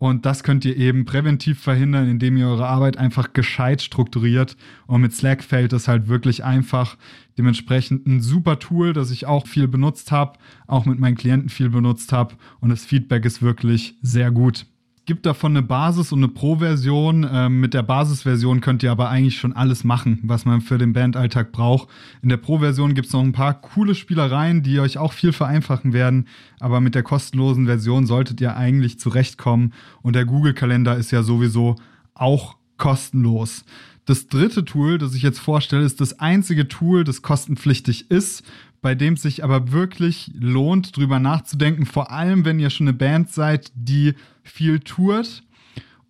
Und 0.00 0.24
das 0.24 0.42
könnt 0.42 0.64
ihr 0.64 0.78
eben 0.78 1.04
präventiv 1.04 1.60
verhindern, 1.60 2.08
indem 2.08 2.38
ihr 2.38 2.48
eure 2.48 2.66
Arbeit 2.66 2.96
einfach 2.96 3.34
gescheit 3.34 3.82
strukturiert. 3.82 4.56
Und 4.86 5.02
mit 5.02 5.12
Slack 5.12 5.44
fällt 5.44 5.74
es 5.74 5.88
halt 5.88 6.08
wirklich 6.08 6.42
einfach. 6.42 6.96
Dementsprechend 7.36 8.06
ein 8.06 8.22
super 8.22 8.58
Tool, 8.58 8.94
das 8.94 9.10
ich 9.10 9.26
auch 9.26 9.46
viel 9.46 9.68
benutzt 9.68 10.10
habe, 10.10 10.38
auch 10.66 10.86
mit 10.86 10.98
meinen 10.98 11.18
Klienten 11.18 11.50
viel 11.50 11.68
benutzt 11.68 12.14
habe. 12.14 12.34
Und 12.60 12.70
das 12.70 12.86
Feedback 12.86 13.26
ist 13.26 13.42
wirklich 13.42 13.94
sehr 14.00 14.30
gut 14.30 14.64
gibt 15.10 15.26
davon 15.26 15.56
eine 15.56 15.66
Basis 15.66 16.12
und 16.12 16.20
eine 16.20 16.28
Pro-Version. 16.28 17.28
Ähm, 17.28 17.58
mit 17.58 17.74
der 17.74 17.82
Basisversion 17.82 18.60
könnt 18.60 18.84
ihr 18.84 18.92
aber 18.92 19.08
eigentlich 19.08 19.40
schon 19.40 19.52
alles 19.52 19.82
machen, 19.82 20.20
was 20.22 20.44
man 20.44 20.60
für 20.60 20.78
den 20.78 20.92
Bandalltag 20.92 21.50
braucht. 21.50 21.88
In 22.22 22.28
der 22.28 22.36
Pro-Version 22.36 22.94
gibt 22.94 23.08
es 23.08 23.12
noch 23.12 23.20
ein 23.20 23.32
paar 23.32 23.60
coole 23.60 23.96
Spielereien, 23.96 24.62
die 24.62 24.78
euch 24.78 24.98
auch 24.98 25.12
viel 25.12 25.32
vereinfachen 25.32 25.92
werden. 25.92 26.28
Aber 26.60 26.80
mit 26.80 26.94
der 26.94 27.02
kostenlosen 27.02 27.66
Version 27.66 28.06
solltet 28.06 28.40
ihr 28.40 28.56
eigentlich 28.56 29.00
zurechtkommen. 29.00 29.72
Und 30.00 30.14
der 30.14 30.26
Google-Kalender 30.26 30.96
ist 30.96 31.10
ja 31.10 31.24
sowieso 31.24 31.74
auch 32.14 32.54
kostenlos. 32.76 33.64
Das 34.04 34.28
dritte 34.28 34.64
Tool, 34.64 34.98
das 34.98 35.16
ich 35.16 35.22
jetzt 35.22 35.40
vorstelle, 35.40 35.82
ist 35.82 36.00
das 36.00 36.20
einzige 36.20 36.68
Tool, 36.68 37.02
das 37.02 37.22
kostenpflichtig 37.22 38.12
ist, 38.12 38.44
bei 38.82 38.94
dem 38.94 39.14
es 39.14 39.22
sich 39.22 39.44
aber 39.44 39.72
wirklich 39.72 40.32
lohnt, 40.34 40.96
drüber 40.96 41.18
nachzudenken, 41.18 41.86
vor 41.86 42.10
allem 42.10 42.44
wenn 42.44 42.58
ihr 42.58 42.70
schon 42.70 42.88
eine 42.88 42.96
Band 42.96 43.30
seid, 43.30 43.72
die 43.74 44.14
viel 44.42 44.80
tourt 44.80 45.42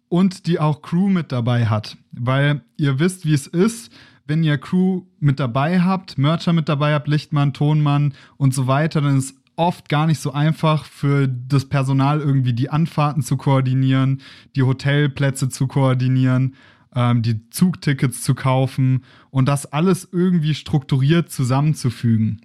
und 0.08 0.46
die 0.46 0.58
auch 0.58 0.82
Crew 0.82 1.08
mit 1.08 1.32
dabei 1.32 1.66
hat. 1.66 1.96
Weil 2.12 2.62
ihr 2.76 2.98
wisst, 2.98 3.24
wie 3.24 3.34
es 3.34 3.46
ist, 3.46 3.92
wenn 4.26 4.44
ihr 4.44 4.58
Crew 4.58 5.02
mit 5.18 5.40
dabei 5.40 5.80
habt, 5.80 6.18
Mercher 6.18 6.52
mit 6.52 6.68
dabei 6.68 6.94
habt, 6.94 7.08
Lichtmann, 7.08 7.52
Tonmann 7.52 8.14
und 8.36 8.54
so 8.54 8.66
weiter, 8.66 9.00
dann 9.00 9.18
ist 9.18 9.34
oft 9.56 9.88
gar 9.88 10.06
nicht 10.06 10.20
so 10.20 10.32
einfach 10.32 10.84
für 10.84 11.28
das 11.28 11.66
Personal 11.66 12.20
irgendwie 12.20 12.52
die 12.52 12.70
Anfahrten 12.70 13.22
zu 13.22 13.36
koordinieren, 13.36 14.22
die 14.56 14.62
Hotelplätze 14.62 15.48
zu 15.48 15.66
koordinieren, 15.66 16.54
ähm, 16.94 17.22
die 17.22 17.48
Zugtickets 17.50 18.22
zu 18.22 18.34
kaufen 18.34 19.04
und 19.30 19.48
das 19.48 19.66
alles 19.66 20.08
irgendwie 20.10 20.54
strukturiert 20.54 21.30
zusammenzufügen. 21.30 22.40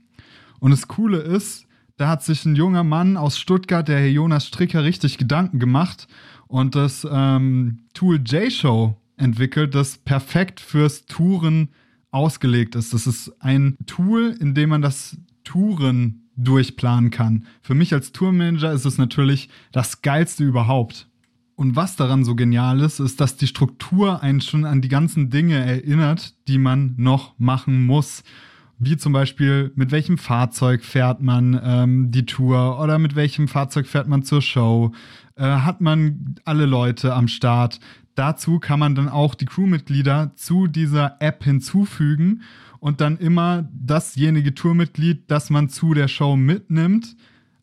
Und 0.60 0.72
das 0.72 0.88
Coole 0.88 1.18
ist, 1.18 1.66
da 1.98 2.10
hat 2.10 2.24
sich 2.24 2.46
ein 2.46 2.56
junger 2.56 2.84
Mann 2.84 3.16
aus 3.18 3.38
Stuttgart, 3.38 3.88
der 3.88 4.00
Herr 4.00 4.10
Jonas 4.10 4.48
Stricker, 4.48 4.84
richtig 4.84 5.18
Gedanken 5.18 5.60
gemacht 5.60 6.08
und 6.48 6.76
das 6.76 7.08
ähm, 7.10 7.80
Tool 7.94 8.18
J-Show 8.18 8.98
entwickelt, 9.18 9.76
das 9.76 9.98
perfekt 9.98 10.60
fürs 10.60 11.06
Touren 11.06 11.70
ausgelegt 12.12 12.76
ist. 12.76 12.94
Das 12.94 13.08
ist 13.08 13.32
ein 13.40 13.78
Tool, 13.86 14.36
in 14.40 14.54
dem 14.54 14.70
man 14.70 14.82
das 14.82 15.18
Touren 15.44 16.30
durchplanen 16.36 17.12
kann. 17.12 17.46
Für 17.62 17.76
mich 17.76 17.94
als 17.94 18.12
Tourmanager 18.12 18.74
ist 18.74 18.86
es 18.86 18.98
natürlich 18.98 19.50
das 19.72 20.02
Geilste 20.02 20.44
überhaupt. 20.44 21.08
Und 21.56 21.78
was 21.78 21.96
daran 21.96 22.26
so 22.26 22.36
genial 22.36 22.82
ist, 22.82 23.00
ist, 23.00 23.22
dass 23.22 23.38
die 23.38 23.48
Struktur 23.48 24.22
einen 24.22 24.42
schon 24.42 24.66
an 24.66 24.82
die 24.82 24.90
ganzen 24.90 25.30
Dinge 25.30 25.56
erinnert, 25.56 26.34
die 26.50 26.58
man 26.58 26.96
noch 26.98 27.40
machen 27.40 27.86
muss 27.86 28.24
wie 28.78 28.98
zum 28.98 29.14
Beispiel, 29.14 29.72
mit 29.76 29.92
welchem 29.92 30.18
Fahrzeug 30.18 30.84
fährt 30.84 31.22
man 31.22 31.60
ähm, 31.64 32.12
die 32.12 32.26
Tour 32.26 32.80
oder 32.80 33.00
mit 33.00 33.16
welchem 33.16 33.48
Fahrzeug 33.48 33.88
fährt 33.88 34.08
man 34.08 34.24
zur 34.24 34.42
Show? 34.42 34.92
Äh, 35.36 35.44
hat 35.44 35.82
man 35.82 36.36
alle 36.46 36.66
Leute 36.66 37.14
am 37.14 37.28
Start? 37.28 37.80
dazu 38.16 38.60
kann 38.60 38.80
man 38.80 38.96
dann 38.96 39.10
auch 39.10 39.36
die 39.36 39.46
Crewmitglieder 39.46 40.32
zu 40.36 40.68
dieser 40.68 41.18
App 41.20 41.44
hinzufügen 41.44 42.42
und 42.80 43.02
dann 43.02 43.18
immer 43.18 43.68
dasjenige 43.74 44.54
Tourmitglied, 44.54 45.30
das 45.30 45.50
man 45.50 45.70
zu 45.70 45.94
der 45.94 46.08
Show 46.08 46.36
mitnimmt, 46.36 47.16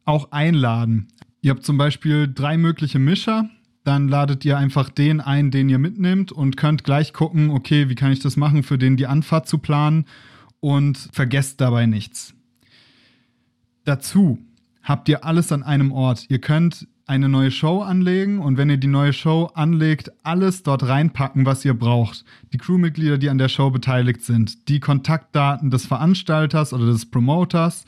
auch 0.05 0.31
einladen. 0.33 1.09
Ihr 1.40 1.51
habt 1.51 1.64
zum 1.64 1.79
Beispiel 1.79 2.31
drei 2.33 2.57
mögliche 2.57 2.98
Mischer, 2.98 3.48
dann 3.85 4.09
ladet 4.09 4.44
ihr 4.44 4.59
einfach 4.59 4.90
den 4.90 5.20
ein, 5.20 5.51
den 5.51 5.68
ihr 5.68 5.79
mitnimmt 5.79 6.31
und 6.31 6.57
könnt 6.57 6.85
gleich 6.85 7.12
gucken, 7.12 7.51
okay, 7.51 7.88
wie 7.88 7.96
kann 7.96 8.12
ich 8.12 8.20
das 8.20 8.37
machen, 8.37 8.62
für 8.62 8.79
den 8.79 8.96
die 8.96 9.07
Anfahrt 9.07 9.48
zu 9.48 9.59
planen 9.59 10.05
und 10.62 11.11
vergesst 11.12 11.61
dabei 11.61 11.87
nichts. 11.87 12.35
Dazu 13.85 14.38
habt 14.83 15.09
ihr 15.09 15.25
alles 15.25 15.51
an 15.51 15.64
einem 15.64 15.90
Ort. 15.90 16.27
Ihr 16.29 16.38
könnt 16.38 16.87
eine 17.05 17.29
neue 17.29 17.51
Show 17.51 17.81
anlegen 17.81 18.38
und 18.38 18.57
wenn 18.57 18.70
ihr 18.70 18.77
die 18.77 18.87
neue 18.87 19.12
Show 19.12 19.51
anlegt, 19.55 20.12
alles 20.22 20.62
dort 20.62 20.87
reinpacken, 20.87 21.44
was 21.44 21.64
ihr 21.64 21.75
braucht. 21.75 22.25
Die 22.53 22.59
Crewmitglieder, 22.59 23.18
die 23.18 23.29
an 23.29 23.38
der 23.38 23.48
Show 23.48 23.70
beteiligt 23.70 24.22
sind, 24.22 24.68
die 24.68 24.79
Kontaktdaten 24.79 25.70
des 25.70 25.85
Veranstalters 25.85 26.72
oder 26.72 26.87
des 26.87 27.11
Promoters, 27.11 27.85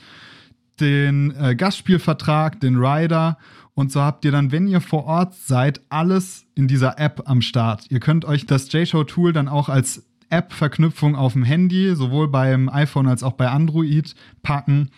den 0.81 1.33
äh, 1.39 1.55
Gastspielvertrag, 1.55 2.59
den 2.59 2.75
Rider 2.75 3.37
und 3.73 3.91
so 3.91 4.01
habt 4.01 4.25
ihr 4.25 4.31
dann, 4.31 4.51
wenn 4.51 4.67
ihr 4.67 4.81
vor 4.81 5.05
Ort 5.05 5.33
seid, 5.35 5.81
alles 5.89 6.45
in 6.55 6.67
dieser 6.67 6.99
App 6.99 7.23
am 7.25 7.41
Start. 7.41 7.85
Ihr 7.89 7.99
könnt 8.01 8.25
euch 8.25 8.45
das 8.45 8.71
JShow-Tool 8.71 9.31
dann 9.33 9.47
auch 9.47 9.69
als 9.69 10.05
App-Verknüpfung 10.29 11.15
auf 11.15 11.33
dem 11.33 11.43
Handy, 11.43 11.95
sowohl 11.95 12.27
beim 12.27 12.69
iPhone 12.69 13.07
als 13.07 13.23
auch 13.23 13.33
bei 13.33 13.49
Android, 13.49 14.15
packen 14.43 14.89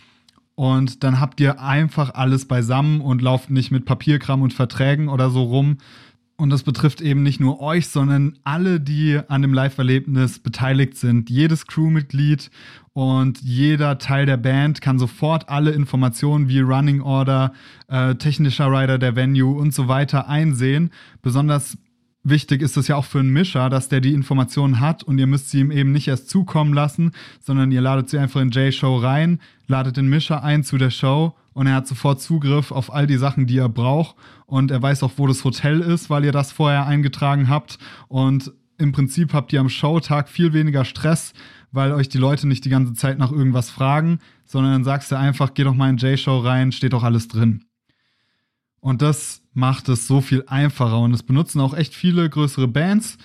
und 0.58 1.04
dann 1.04 1.20
habt 1.20 1.40
ihr 1.40 1.62
einfach 1.62 2.16
alles 2.16 2.46
beisammen 2.46 3.00
und 3.00 3.22
lauft 3.22 3.52
nicht 3.52 3.70
mit 3.70 3.86
Papierkram 3.86 4.42
und 4.42 4.56
Verträgen 4.56 5.08
oder 5.08 5.30
so 5.30 5.44
rum. 5.44 5.78
Und 6.36 6.50
das 6.50 6.64
betrifft 6.64 7.00
eben 7.00 7.22
nicht 7.22 7.40
nur 7.40 7.62
euch, 7.62 7.90
sondern 7.90 8.40
alle, 8.44 8.80
die 8.80 9.20
an 9.28 9.44
dem 9.44 9.54
Live-Erlebnis 9.54 10.40
beteiligt 10.40 10.98
sind. 10.98 11.30
Jedes 11.30 11.68
Crewmitglied 11.68 12.50
und 12.94 13.40
jeder 13.44 14.00
Teil 14.00 14.26
der 14.26 14.38
Band 14.38 14.82
kann 14.82 14.98
sofort 14.98 15.48
alle 15.48 15.72
Informationen 15.72 16.50
wie 16.50 16.62
Running 16.62 17.02
Order, 17.02 17.54
äh, 17.88 18.16
technischer 18.16 18.72
Rider 18.72 18.98
der 18.98 19.16
Venue 19.16 19.56
und 19.56 19.76
so 19.76 19.88
weiter 19.88 20.28
einsehen. 20.28 20.90
Besonders 21.22 21.78
wichtig 22.30 22.62
ist 22.62 22.78
es 22.78 22.88
ja 22.88 22.96
auch 22.96 23.06
für 23.06 23.20
einen 23.20 23.32
Mischer, 23.32 23.70
dass 23.70 23.90
der 23.90 24.02
die 24.02 24.14
Informationen 24.14 24.80
hat 24.80 25.04
und 25.04 25.18
ihr 25.18 25.28
müsst 25.28 25.50
sie 25.50 25.60
ihm 25.60 25.72
eben 25.72 25.92
nicht 25.92 26.08
erst 26.08 26.30
zukommen 26.30 26.74
lassen, 26.74 27.12
sondern 27.40 27.72
ihr 27.72 27.82
ladet 27.82 28.10
sie 28.10 28.18
einfach 28.18 28.42
in 28.42 28.50
J-Show 28.50 28.98
rein, 28.98 29.40
ladet 29.68 29.98
den 29.98 30.08
Mischer 30.08 30.44
ein 30.44 30.64
zu 30.64 30.78
der 30.78 30.90
Show 30.90 31.36
und 31.54 31.68
er 31.68 31.76
hat 31.76 31.88
sofort 31.88 32.22
Zugriff 32.22 32.72
auf 32.72 32.94
all 32.94 33.08
die 33.08 33.18
Sachen, 33.18 33.48
die 33.48 33.58
er 33.58 33.70
braucht 33.70 34.16
und 34.46 34.72
er 34.72 34.82
weiß 34.82 35.04
auch, 35.04 35.14
wo 35.18 35.28
das 35.28 35.44
Hotel 35.44 35.82
ist, 35.82 36.10
weil 36.10 36.26
ihr 36.26 36.32
das 36.32 36.52
vorher 36.52 36.86
eingetragen 36.86 37.50
habt 37.50 37.80
und 38.08 38.52
im 38.78 38.92
Prinzip 38.92 39.34
habt 39.34 39.54
ihr 39.54 39.60
am 39.60 39.70
Showtag 39.70 40.30
viel 40.30 40.54
weniger 40.54 40.86
Stress, 40.86 41.34
weil 41.72 41.92
euch 41.92 42.10
die 42.10 42.20
Leute 42.20 42.48
nicht 42.48 42.64
die 42.66 42.70
ganze 42.70 42.94
Zeit 42.94 43.18
nach 43.18 43.32
irgendwas 43.32 43.70
fragen, 43.70 44.20
sondern 44.46 44.74
dann 44.74 44.84
sagst 44.84 45.12
du 45.12 45.18
einfach, 45.18 45.54
geh 45.54 45.64
doch 45.64 45.74
mal 45.74 45.90
in 45.90 45.98
J-Show 45.98 46.40
rein, 46.40 46.72
steht 46.72 46.94
doch 46.94 47.04
alles 47.04 47.28
drin. 47.28 47.66
Und 48.80 49.02
das 49.02 49.42
macht 49.58 49.90
es 49.90 50.08
so 50.08 50.22
viel 50.22 50.44
einfacher. 50.46 51.00
Und 51.00 51.14
es 51.14 51.24
benutzen 51.24 51.60
auch 51.60 51.74
echt 51.74 51.96
viele 51.96 52.30
größere 52.30 52.68
Bands. 52.68 53.18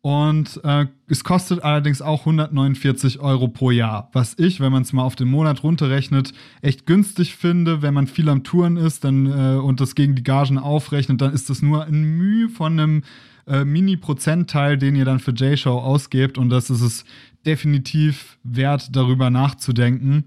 Und 0.00 0.60
äh, 0.64 0.86
es 1.08 1.24
kostet 1.24 1.62
allerdings 1.62 2.02
auch 2.02 2.20
149 2.20 3.20
Euro 3.20 3.48
pro 3.48 3.70
Jahr, 3.70 4.10
was 4.12 4.34
ich, 4.38 4.60
wenn 4.60 4.70
man 4.72 4.82
es 4.82 4.92
mal 4.92 5.02
auf 5.02 5.16
den 5.16 5.28
Monat 5.28 5.62
runterrechnet, 5.62 6.32
echt 6.60 6.86
günstig 6.86 7.36
finde. 7.36 7.82
Wenn 7.82 7.94
man 7.94 8.06
viel 8.06 8.28
am 8.28 8.42
Touren 8.44 8.76
ist 8.76 9.04
dann, 9.04 9.26
äh, 9.26 9.58
und 9.58 9.80
das 9.80 9.94
gegen 9.94 10.16
die 10.16 10.22
Gagen 10.24 10.58
aufrechnet, 10.58 11.20
dann 11.20 11.32
ist 11.32 11.50
das 11.50 11.62
nur 11.62 11.84
ein 11.84 12.02
Mühe 12.02 12.48
von 12.48 12.72
einem 12.72 13.02
äh, 13.46 13.64
Mini-Prozentteil, 13.64 14.78
den 14.78 14.96
ihr 14.96 15.04
dann 15.04 15.20
für 15.20 15.32
J-Show 15.32 15.78
ausgebt. 15.78 16.36
Und 16.36 16.50
das 16.50 16.68
ist 16.68 16.82
es 16.82 17.04
definitiv 17.44 18.38
wert, 18.42 18.94
darüber 18.94 19.30
nachzudenken 19.30 20.24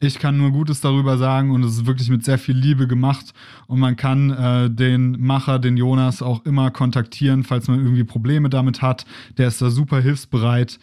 ich 0.00 0.18
kann 0.18 0.38
nur 0.38 0.52
Gutes 0.52 0.80
darüber 0.80 1.18
sagen 1.18 1.50
und 1.50 1.64
es 1.64 1.72
ist 1.72 1.86
wirklich 1.86 2.08
mit 2.08 2.24
sehr 2.24 2.38
viel 2.38 2.56
Liebe 2.56 2.86
gemacht 2.86 3.32
und 3.66 3.80
man 3.80 3.96
kann 3.96 4.30
äh, 4.30 4.70
den 4.70 5.20
Macher, 5.20 5.58
den 5.58 5.76
Jonas, 5.76 6.22
auch 6.22 6.44
immer 6.44 6.70
kontaktieren, 6.70 7.44
falls 7.44 7.68
man 7.68 7.80
irgendwie 7.80 8.04
Probleme 8.04 8.48
damit 8.48 8.80
hat. 8.80 9.06
Der 9.38 9.48
ist 9.48 9.60
da 9.60 9.70
super 9.70 10.00
hilfsbereit. 10.00 10.78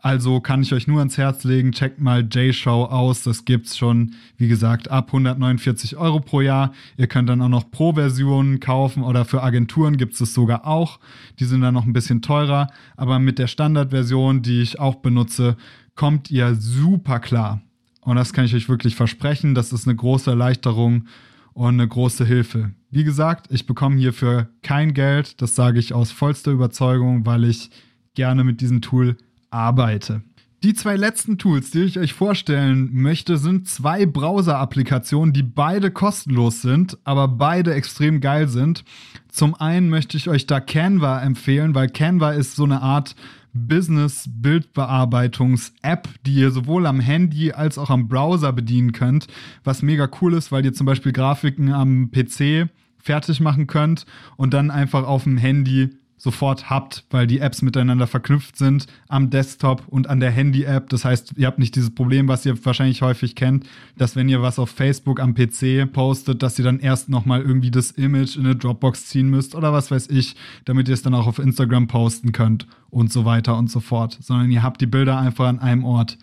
Also 0.00 0.40
kann 0.40 0.62
ich 0.62 0.72
euch 0.72 0.86
nur 0.86 1.00
ans 1.00 1.18
Herz 1.18 1.42
legen, 1.42 1.72
checkt 1.72 2.00
mal 2.00 2.22
J-Show 2.22 2.84
aus. 2.84 3.24
Das 3.24 3.44
gibt's 3.44 3.76
schon, 3.76 4.14
wie 4.36 4.46
gesagt, 4.46 4.88
ab 4.88 5.08
149 5.08 5.96
Euro 5.96 6.20
pro 6.20 6.40
Jahr. 6.40 6.72
Ihr 6.96 7.08
könnt 7.08 7.28
dann 7.28 7.42
auch 7.42 7.48
noch 7.48 7.68
Pro-Versionen 7.70 8.60
kaufen 8.60 9.02
oder 9.02 9.24
für 9.24 9.42
Agenturen 9.42 9.96
gibt's 9.96 10.20
es 10.20 10.34
sogar 10.34 10.68
auch. 10.68 11.00
Die 11.40 11.46
sind 11.46 11.62
dann 11.62 11.74
noch 11.74 11.84
ein 11.84 11.92
bisschen 11.92 12.22
teurer. 12.22 12.68
Aber 12.96 13.18
mit 13.18 13.40
der 13.40 13.48
Standardversion, 13.48 14.42
die 14.42 14.62
ich 14.62 14.78
auch 14.78 14.96
benutze, 14.96 15.56
kommt 15.96 16.30
ihr 16.30 16.54
super 16.54 17.18
klar. 17.18 17.60
Und 18.08 18.16
das 18.16 18.32
kann 18.32 18.46
ich 18.46 18.54
euch 18.54 18.70
wirklich 18.70 18.96
versprechen. 18.96 19.54
Das 19.54 19.70
ist 19.70 19.86
eine 19.86 19.94
große 19.94 20.30
Erleichterung 20.30 21.04
und 21.52 21.74
eine 21.74 21.86
große 21.86 22.24
Hilfe. 22.24 22.70
Wie 22.90 23.04
gesagt, 23.04 23.48
ich 23.50 23.66
bekomme 23.66 23.98
hierfür 23.98 24.48
kein 24.62 24.94
Geld. 24.94 25.42
Das 25.42 25.54
sage 25.54 25.78
ich 25.78 25.92
aus 25.92 26.10
vollster 26.10 26.52
Überzeugung, 26.52 27.26
weil 27.26 27.44
ich 27.44 27.68
gerne 28.14 28.44
mit 28.44 28.62
diesem 28.62 28.80
Tool 28.80 29.18
arbeite. 29.50 30.22
Die 30.62 30.72
zwei 30.72 30.96
letzten 30.96 31.36
Tools, 31.36 31.70
die 31.70 31.82
ich 31.82 31.98
euch 31.98 32.14
vorstellen 32.14 32.88
möchte, 32.92 33.36
sind 33.36 33.68
zwei 33.68 34.06
Browser-Applikationen, 34.06 35.34
die 35.34 35.42
beide 35.42 35.90
kostenlos 35.90 36.62
sind, 36.62 36.96
aber 37.04 37.28
beide 37.28 37.74
extrem 37.74 38.22
geil 38.22 38.48
sind. 38.48 38.84
Zum 39.30 39.54
einen 39.54 39.90
möchte 39.90 40.16
ich 40.16 40.30
euch 40.30 40.46
da 40.46 40.60
Canva 40.60 41.20
empfehlen, 41.20 41.74
weil 41.74 41.90
Canva 41.90 42.30
ist 42.30 42.56
so 42.56 42.64
eine 42.64 42.80
Art 42.80 43.14
Business-Bildbearbeitungs-App, 43.52 46.08
die 46.26 46.34
ihr 46.34 46.50
sowohl 46.50 46.86
am 46.86 47.00
Handy 47.00 47.52
als 47.52 47.78
auch 47.78 47.88
am 47.90 48.08
Browser 48.08 48.52
bedienen 48.52 48.90
könnt, 48.92 49.28
was 49.64 49.82
mega 49.82 50.08
cool 50.20 50.34
ist, 50.34 50.52
weil 50.52 50.64
ihr 50.64 50.72
zum 50.72 50.86
Beispiel 50.86 51.12
Grafiken 51.12 51.72
am 51.72 52.10
PC 52.10 52.68
fertig 52.98 53.40
machen 53.40 53.66
könnt 53.66 54.06
und 54.36 54.54
dann 54.54 54.70
einfach 54.70 55.04
auf 55.06 55.24
dem 55.24 55.38
Handy 55.38 55.90
sofort 56.18 56.68
habt, 56.68 57.04
weil 57.10 57.26
die 57.26 57.38
Apps 57.38 57.62
miteinander 57.62 58.06
verknüpft 58.06 58.56
sind 58.56 58.86
am 59.08 59.30
Desktop 59.30 59.84
und 59.86 60.10
an 60.10 60.20
der 60.20 60.30
Handy-App. 60.30 60.90
Das 60.90 61.04
heißt, 61.04 61.34
ihr 61.36 61.46
habt 61.46 61.58
nicht 61.58 61.76
dieses 61.76 61.94
Problem, 61.94 62.28
was 62.28 62.44
ihr 62.44 62.62
wahrscheinlich 62.64 63.02
häufig 63.02 63.36
kennt, 63.36 63.66
dass 63.96 64.16
wenn 64.16 64.28
ihr 64.28 64.42
was 64.42 64.58
auf 64.58 64.70
Facebook 64.70 65.20
am 65.20 65.34
PC 65.34 65.90
postet, 65.90 66.42
dass 66.42 66.58
ihr 66.58 66.64
dann 66.64 66.80
erst 66.80 67.08
nochmal 67.08 67.40
irgendwie 67.40 67.70
das 67.70 67.92
Image 67.92 68.36
in 68.36 68.44
eine 68.44 68.56
Dropbox 68.56 69.06
ziehen 69.06 69.30
müsst 69.30 69.54
oder 69.54 69.72
was 69.72 69.90
weiß 69.90 70.08
ich, 70.10 70.34
damit 70.64 70.88
ihr 70.88 70.94
es 70.94 71.02
dann 71.02 71.14
auch 71.14 71.28
auf 71.28 71.38
Instagram 71.38 71.86
posten 71.86 72.32
könnt 72.32 72.66
und 72.90 73.12
so 73.12 73.24
weiter 73.24 73.56
und 73.56 73.70
so 73.70 73.80
fort. 73.80 74.18
Sondern 74.20 74.50
ihr 74.50 74.62
habt 74.62 74.80
die 74.80 74.86
Bilder 74.86 75.18
einfach 75.18 75.46
an 75.46 75.60
einem 75.60 75.84
Ort. 75.84 76.18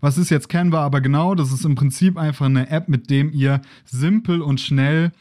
Was 0.00 0.16
ist 0.16 0.30
jetzt 0.30 0.48
Canva 0.48 0.82
aber 0.82 1.00
genau? 1.00 1.34
Das 1.34 1.52
ist 1.52 1.64
im 1.64 1.74
Prinzip 1.74 2.16
einfach 2.16 2.46
eine 2.46 2.70
App, 2.70 2.88
mit 2.88 3.10
dem 3.10 3.32
ihr 3.32 3.60
simpel 3.84 4.40
und 4.40 4.60
schnell 4.60 5.12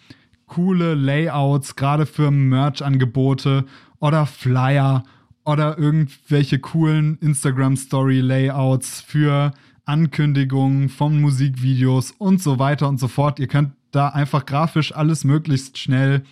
coole 0.49 0.95
Layouts, 0.95 1.75
gerade 1.75 2.05
für 2.05 2.31
Merch-Angebote 2.31 3.65
oder 3.99 4.25
Flyer 4.25 5.03
oder 5.45 5.77
irgendwelche 5.77 6.59
coolen 6.59 7.17
Instagram-Story-Layouts 7.21 9.01
für 9.01 9.51
Ankündigungen 9.85 10.89
von 10.89 11.19
Musikvideos 11.19 12.11
und 12.11 12.41
so 12.41 12.59
weiter 12.59 12.87
und 12.87 12.99
so 12.99 13.07
fort. 13.07 13.39
Ihr 13.39 13.47
könnt 13.47 13.71
da 13.91 14.09
einfach 14.09 14.45
grafisch 14.45 14.95
alles 14.95 15.23
möglichst 15.23 15.77
schnell 15.77 16.23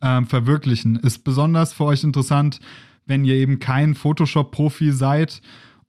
äh, 0.00 0.22
verwirklichen. 0.22 0.96
Ist 0.96 1.24
besonders 1.24 1.72
für 1.74 1.84
euch 1.84 2.04
interessant, 2.04 2.60
wenn 3.06 3.24
ihr 3.24 3.34
eben 3.34 3.58
kein 3.58 3.94
Photoshop-Profi 3.94 4.92
seid 4.92 5.42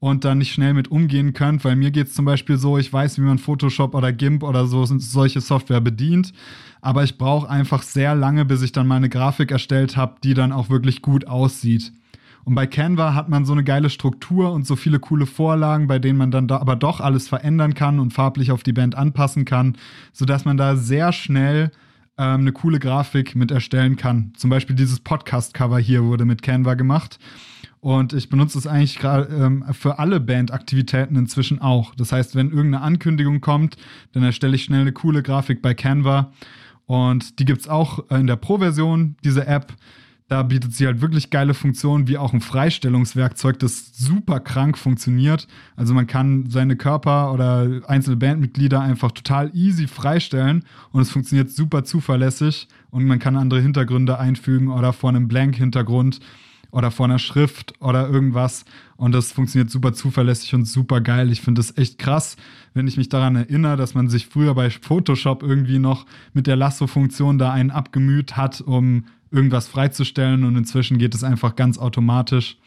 und 0.03 0.25
da 0.25 0.35
nicht 0.35 0.51
schnell 0.51 0.73
mit 0.73 0.91
umgehen 0.91 1.31
könnt, 1.31 1.63
weil 1.63 1.77
mir 1.77 1.89
geht 1.89 2.07
es 2.07 2.13
zum 2.13 2.25
Beispiel 2.25 2.57
so, 2.57 2.77
ich 2.77 2.91
weiß, 2.91 3.19
wie 3.19 3.21
man 3.21 3.37
Photoshop 3.37 3.95
oder 3.95 4.11
GIMP 4.11 4.43
oder 4.43 4.67
so 4.67 4.83
solche 4.85 5.39
Software 5.39 5.79
bedient, 5.79 6.33
aber 6.81 7.05
ich 7.05 7.17
brauche 7.17 7.49
einfach 7.49 7.83
sehr 7.83 8.13
lange, 8.13 8.43
bis 8.43 8.61
ich 8.63 8.73
dann 8.73 8.85
meine 8.85 9.07
Grafik 9.07 9.49
erstellt 9.49 9.95
habe, 9.95 10.15
die 10.21 10.33
dann 10.33 10.51
auch 10.51 10.69
wirklich 10.69 11.01
gut 11.01 11.25
aussieht. 11.25 11.93
Und 12.43 12.53
bei 12.53 12.67
Canva 12.67 13.13
hat 13.13 13.29
man 13.29 13.45
so 13.45 13.53
eine 13.53 13.63
geile 13.63 13.89
Struktur 13.89 14.51
und 14.51 14.67
so 14.67 14.75
viele 14.75 14.99
coole 14.99 15.25
Vorlagen, 15.25 15.87
bei 15.87 15.99
denen 15.99 16.17
man 16.17 16.31
dann 16.31 16.49
da 16.49 16.57
aber 16.57 16.75
doch 16.75 16.99
alles 16.99 17.29
verändern 17.29 17.73
kann 17.73 18.01
und 18.01 18.11
farblich 18.11 18.51
auf 18.51 18.61
die 18.61 18.73
Band 18.73 18.95
anpassen 18.95 19.45
kann, 19.45 19.77
sodass 20.11 20.43
man 20.43 20.57
da 20.57 20.75
sehr 20.75 21.13
schnell 21.13 21.71
ähm, 22.17 22.41
eine 22.41 22.51
coole 22.51 22.79
Grafik 22.79 23.37
mit 23.37 23.51
erstellen 23.51 23.95
kann. 23.95 24.33
Zum 24.35 24.49
Beispiel 24.49 24.75
dieses 24.75 24.99
Podcast-Cover 24.99 25.79
hier 25.79 26.03
wurde 26.03 26.25
mit 26.25 26.41
Canva 26.41 26.73
gemacht. 26.73 27.19
Und 27.83 28.13
ich 28.13 28.29
benutze 28.29 28.57
es 28.57 28.65
eigentlich 28.65 28.97
gerade 28.97 29.27
ähm, 29.35 29.65
für 29.73 29.99
alle 29.99 30.21
Bandaktivitäten 30.21 31.17
inzwischen 31.17 31.59
auch. 31.59 31.93
Das 31.95 32.13
heißt, 32.13 32.33
wenn 32.33 32.47
irgendeine 32.47 32.81
Ankündigung 32.81 33.41
kommt, 33.41 33.75
dann 34.13 34.23
erstelle 34.23 34.55
ich 34.55 34.63
schnell 34.63 34.79
eine 34.79 34.93
coole 34.93 35.21
Grafik 35.21 35.61
bei 35.61 35.73
Canva. 35.73 36.31
Und 36.85 37.39
die 37.39 37.45
gibt 37.45 37.59
es 37.59 37.67
auch 37.67 38.09
in 38.09 38.25
der 38.25 38.37
Pro-Version, 38.37 39.17
diese 39.25 39.47
App. 39.47 39.73
Da 40.29 40.43
bietet 40.43 40.73
sie 40.73 40.85
halt 40.85 41.01
wirklich 41.01 41.29
geile 41.29 41.53
Funktionen, 41.53 42.07
wie 42.07 42.17
auch 42.17 42.31
ein 42.31 42.39
Freistellungswerkzeug, 42.39 43.59
das 43.59 43.91
super 43.97 44.39
krank 44.39 44.77
funktioniert. 44.77 45.49
Also 45.75 45.93
man 45.93 46.07
kann 46.07 46.49
seine 46.49 46.77
Körper 46.77 47.33
oder 47.33 47.81
einzelne 47.87 48.15
Bandmitglieder 48.15 48.79
einfach 48.79 49.11
total 49.11 49.51
easy 49.53 49.89
freistellen 49.89 50.63
und 50.93 51.01
es 51.01 51.11
funktioniert 51.11 51.51
super 51.51 51.83
zuverlässig 51.83 52.69
und 52.91 53.03
man 53.03 53.19
kann 53.19 53.35
andere 53.35 53.59
Hintergründe 53.59 54.19
einfügen 54.19 54.69
oder 54.69 54.93
vor 54.93 55.09
einem 55.09 55.27
Blank-Hintergrund 55.27 56.21
oder 56.73 56.89
vor 56.89 57.05
einer 57.05 57.19
Schrift 57.19 57.73
oder 57.79 58.09
irgendwas. 58.09 58.65
Und 58.97 59.13
das 59.13 59.31
funktioniert 59.31 59.69
super 59.69 59.93
zuverlässig 59.93 60.55
und 60.55 60.65
super 60.65 61.01
geil. 61.01 61.31
Ich 61.31 61.41
finde 61.41 61.61
es 61.61 61.77
echt 61.77 61.99
krass, 61.99 62.35
wenn 62.73 62.87
ich 62.87 62.97
mich 62.97 63.09
daran 63.09 63.35
erinnere, 63.35 63.77
dass 63.77 63.93
man 63.93 64.09
sich 64.09 64.25
früher 64.25 64.55
bei 64.55 64.71
Photoshop 64.71 65.43
irgendwie 65.43 65.77
noch 65.77 66.07
mit 66.33 66.47
der 66.47 66.55
Lasso-Funktion 66.55 67.37
da 67.37 67.53
einen 67.53 67.69
abgemüht 67.69 68.35
hat, 68.37 68.59
um 68.59 69.05
irgendwas 69.29 69.67
freizustellen. 69.67 70.43
Und 70.43 70.55
inzwischen 70.55 70.97
geht 70.97 71.13
es 71.13 71.23
einfach 71.23 71.55
ganz 71.55 71.77
automatisch, 71.77 72.57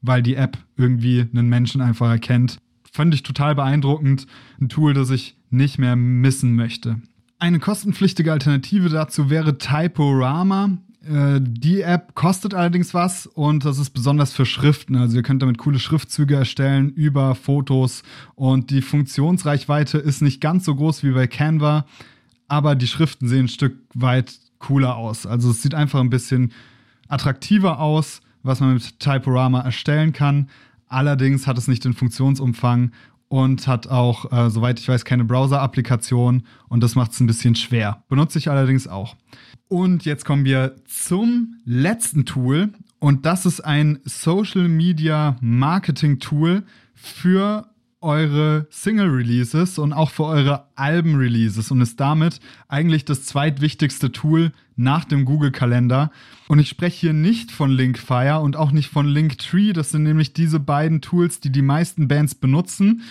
weil 0.00 0.22
die 0.22 0.34
App 0.34 0.58
irgendwie 0.76 1.20
einen 1.20 1.48
Menschen 1.48 1.80
einfach 1.80 2.10
erkennt. 2.10 2.58
Fand 2.90 3.14
ich 3.14 3.22
total 3.22 3.54
beeindruckend. 3.54 4.26
Ein 4.60 4.68
Tool, 4.70 4.92
das 4.92 5.10
ich 5.10 5.36
nicht 5.50 5.78
mehr 5.78 5.94
missen 5.94 6.56
möchte. 6.56 7.00
Eine 7.38 7.60
kostenpflichtige 7.60 8.32
Alternative 8.32 8.88
dazu 8.88 9.30
wäre 9.30 9.58
Typorama. 9.58 10.78
Äh, 11.04 11.40
die 11.40 11.80
App 11.80 12.14
kostet 12.14 12.54
allerdings 12.54 12.94
was 12.94 13.26
und 13.26 13.64
das 13.64 13.78
ist 13.78 13.90
besonders 13.90 14.32
für 14.32 14.46
Schriften. 14.46 14.96
Also 14.96 15.16
ihr 15.16 15.22
könnt 15.22 15.42
damit 15.42 15.58
coole 15.58 15.78
Schriftzüge 15.78 16.36
erstellen 16.36 16.90
über 16.90 17.34
Fotos 17.34 18.02
und 18.34 18.70
die 18.70 18.82
Funktionsreichweite 18.82 19.98
ist 19.98 20.22
nicht 20.22 20.40
ganz 20.40 20.64
so 20.64 20.74
groß 20.74 21.02
wie 21.02 21.10
bei 21.10 21.26
Canva, 21.26 21.86
aber 22.48 22.76
die 22.76 22.86
Schriften 22.86 23.28
sehen 23.28 23.46
ein 23.46 23.48
Stück 23.48 23.76
weit 23.94 24.38
cooler 24.58 24.96
aus. 24.96 25.26
Also 25.26 25.50
es 25.50 25.62
sieht 25.62 25.74
einfach 25.74 26.00
ein 26.00 26.10
bisschen 26.10 26.52
attraktiver 27.08 27.80
aus, 27.80 28.20
was 28.42 28.60
man 28.60 28.74
mit 28.74 29.00
Typorama 29.00 29.60
erstellen 29.60 30.12
kann. 30.12 30.48
Allerdings 30.86 31.46
hat 31.46 31.58
es 31.58 31.68
nicht 31.68 31.84
den 31.84 31.94
Funktionsumfang 31.94 32.92
und 33.28 33.66
hat 33.66 33.86
auch, 33.88 34.30
äh, 34.30 34.50
soweit 34.50 34.78
ich 34.78 34.88
weiß, 34.88 35.04
keine 35.04 35.24
Browser-Applikation 35.24 36.42
und 36.68 36.82
das 36.82 36.94
macht 36.94 37.12
es 37.12 37.20
ein 37.20 37.26
bisschen 37.26 37.54
schwer. 37.54 38.04
Benutze 38.08 38.38
ich 38.38 38.50
allerdings 38.50 38.86
auch. 38.86 39.16
Und 39.72 40.04
jetzt 40.04 40.26
kommen 40.26 40.44
wir 40.44 40.76
zum 40.84 41.54
letzten 41.64 42.26
Tool 42.26 42.74
und 42.98 43.24
das 43.24 43.46
ist 43.46 43.60
ein 43.62 44.00
Social 44.04 44.68
Media 44.68 45.38
Marketing 45.40 46.18
Tool 46.18 46.64
für 46.94 47.70
eure 48.02 48.66
Single-Releases 48.68 49.78
und 49.78 49.94
auch 49.94 50.10
für 50.10 50.24
eure 50.24 50.66
Alben-Releases 50.76 51.70
und 51.70 51.80
ist 51.80 51.98
damit 51.98 52.38
eigentlich 52.68 53.06
das 53.06 53.24
zweitwichtigste 53.24 54.12
Tool 54.12 54.52
nach 54.76 55.06
dem 55.06 55.24
Google-Kalender. 55.24 56.10
Und 56.48 56.58
ich 56.58 56.68
spreche 56.68 57.00
hier 57.00 57.14
nicht 57.14 57.50
von 57.50 57.70
Linkfire 57.70 58.40
und 58.40 58.56
auch 58.56 58.72
nicht 58.72 58.90
von 58.90 59.06
Linktree. 59.08 59.72
Das 59.72 59.90
sind 59.90 60.02
nämlich 60.02 60.34
diese 60.34 60.60
beiden 60.60 61.00
Tools, 61.00 61.40
die 61.40 61.50
die 61.50 61.62
meisten 61.62 62.08
Bands 62.08 62.34
benutzen. 62.34 63.04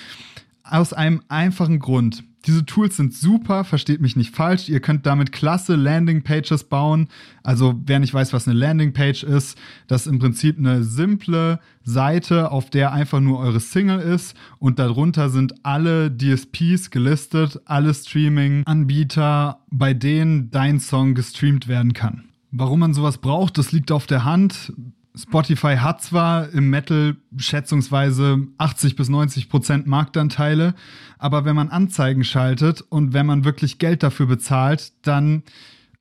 Aus 0.63 0.93
einem 0.93 1.21
einfachen 1.28 1.80
Grund. 1.80 2.24
Diese 2.45 2.65
Tools 2.65 2.97
sind 2.97 3.13
super, 3.13 3.63
versteht 3.63 4.02
mich 4.02 4.15
nicht 4.15 4.36
falsch. 4.36 4.67
Ihr 4.67 4.80
könnt 4.80 5.06
damit 5.06 5.32
klasse 5.32 5.76
Landingpages 5.76 6.63
bauen. 6.63 7.08
Also 7.43 7.80
wer 7.86 8.00
nicht 8.00 8.13
weiß, 8.13 8.34
was 8.34 8.47
eine 8.47 8.58
Landingpage 8.58 9.24
ist, 9.24 9.58
das 9.88 10.06
ist 10.06 10.12
im 10.12 10.17
Prinzip 10.17 10.58
eine 10.58 10.84
simple 10.84 11.60
Seite, 11.84 12.52
auf 12.52 12.71
der 12.71 12.93
einfach 12.93 13.19
nur 13.19 13.39
eure 13.39 13.60
Single 13.60 14.00
ist 14.00 14.36
und 14.58 14.80
darunter 14.80 15.30
sind 15.30 15.54
alle 15.63 16.10
DSPs 16.12 16.89
gelistet, 16.89 17.60
alle 17.65 17.93
Streaming-Anbieter, 17.93 19.60
bei 19.69 19.93
denen 19.93 20.50
dein 20.50 20.80
Song 20.80 21.13
gestreamt 21.13 21.67
werden 21.67 21.93
kann. 21.93 22.24
Warum 22.52 22.80
man 22.80 22.93
sowas 22.93 23.19
braucht, 23.19 23.58
das 23.60 23.71
liegt 23.71 23.91
auf 23.91 24.08
der 24.08 24.26
Hand. 24.26 24.74
Spotify 25.15 25.76
hat 25.78 26.02
zwar 26.02 26.50
im 26.50 26.69
Metal 26.69 27.17
schätzungsweise 27.36 28.47
80 28.58 28.95
bis 28.95 29.10
90 29.10 29.50
Prozent 29.50 29.88
Marktanteile, 29.88 30.74
aber 31.17 31.43
wenn 31.43 31.56
man 31.56 31.69
Anzeigen 31.69 32.24
schaltet 32.24 32.82
und 32.82 33.13
wenn 33.13 33.26
man 33.26 33.43
wirklich 33.43 33.78
Geld 33.78 34.04
dafür 34.04 34.28
bezahlt, 34.28 34.93
dann 35.02 35.43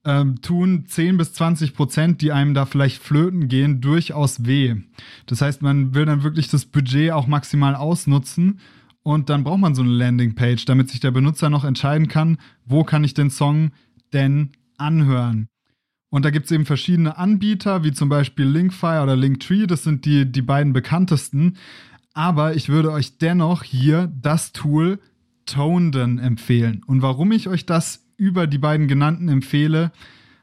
ähm, 0.04 0.40
tun 0.40 0.84
10 0.86 1.16
bis 1.16 1.32
20 1.32 1.74
Prozent, 1.74 2.22
die 2.22 2.32
einem 2.32 2.54
da 2.54 2.66
vielleicht 2.66 3.02
flöten 3.02 3.48
gehen, 3.48 3.80
durchaus 3.80 4.46
weh. 4.46 4.76
Das 5.26 5.42
heißt, 5.42 5.60
man 5.60 5.94
will 5.94 6.06
dann 6.06 6.22
wirklich 6.22 6.48
das 6.48 6.64
Budget 6.64 7.10
auch 7.10 7.26
maximal 7.26 7.74
ausnutzen 7.74 8.60
und 9.02 9.28
dann 9.28 9.44
braucht 9.44 9.60
man 9.60 9.74
so 9.74 9.82
eine 9.82 9.90
Landingpage, 9.90 10.64
damit 10.66 10.88
sich 10.88 11.00
der 11.00 11.10
Benutzer 11.10 11.50
noch 11.50 11.64
entscheiden 11.64 12.08
kann, 12.08 12.38
wo 12.64 12.84
kann 12.84 13.04
ich 13.04 13.14
den 13.14 13.30
Song 13.30 13.72
denn 14.12 14.52
anhören. 14.78 15.49
Und 16.10 16.24
da 16.24 16.30
gibt 16.30 16.46
es 16.46 16.52
eben 16.52 16.66
verschiedene 16.66 17.16
Anbieter, 17.16 17.84
wie 17.84 17.92
zum 17.92 18.08
Beispiel 18.08 18.44
Linkfire 18.44 19.02
oder 19.02 19.16
Linktree, 19.16 19.66
das 19.66 19.84
sind 19.84 20.04
die, 20.04 20.30
die 20.30 20.42
beiden 20.42 20.72
bekanntesten. 20.72 21.56
Aber 22.12 22.56
ich 22.56 22.68
würde 22.68 22.90
euch 22.90 23.18
dennoch 23.18 23.62
hier 23.62 24.12
das 24.20 24.52
Tool 24.52 24.98
Tonden 25.46 26.18
empfehlen. 26.18 26.82
Und 26.86 27.02
warum 27.02 27.32
ich 27.32 27.48
euch 27.48 27.64
das 27.64 28.04
über 28.16 28.46
die 28.46 28.58
beiden 28.58 28.88
genannten 28.88 29.28
empfehle, 29.28 29.92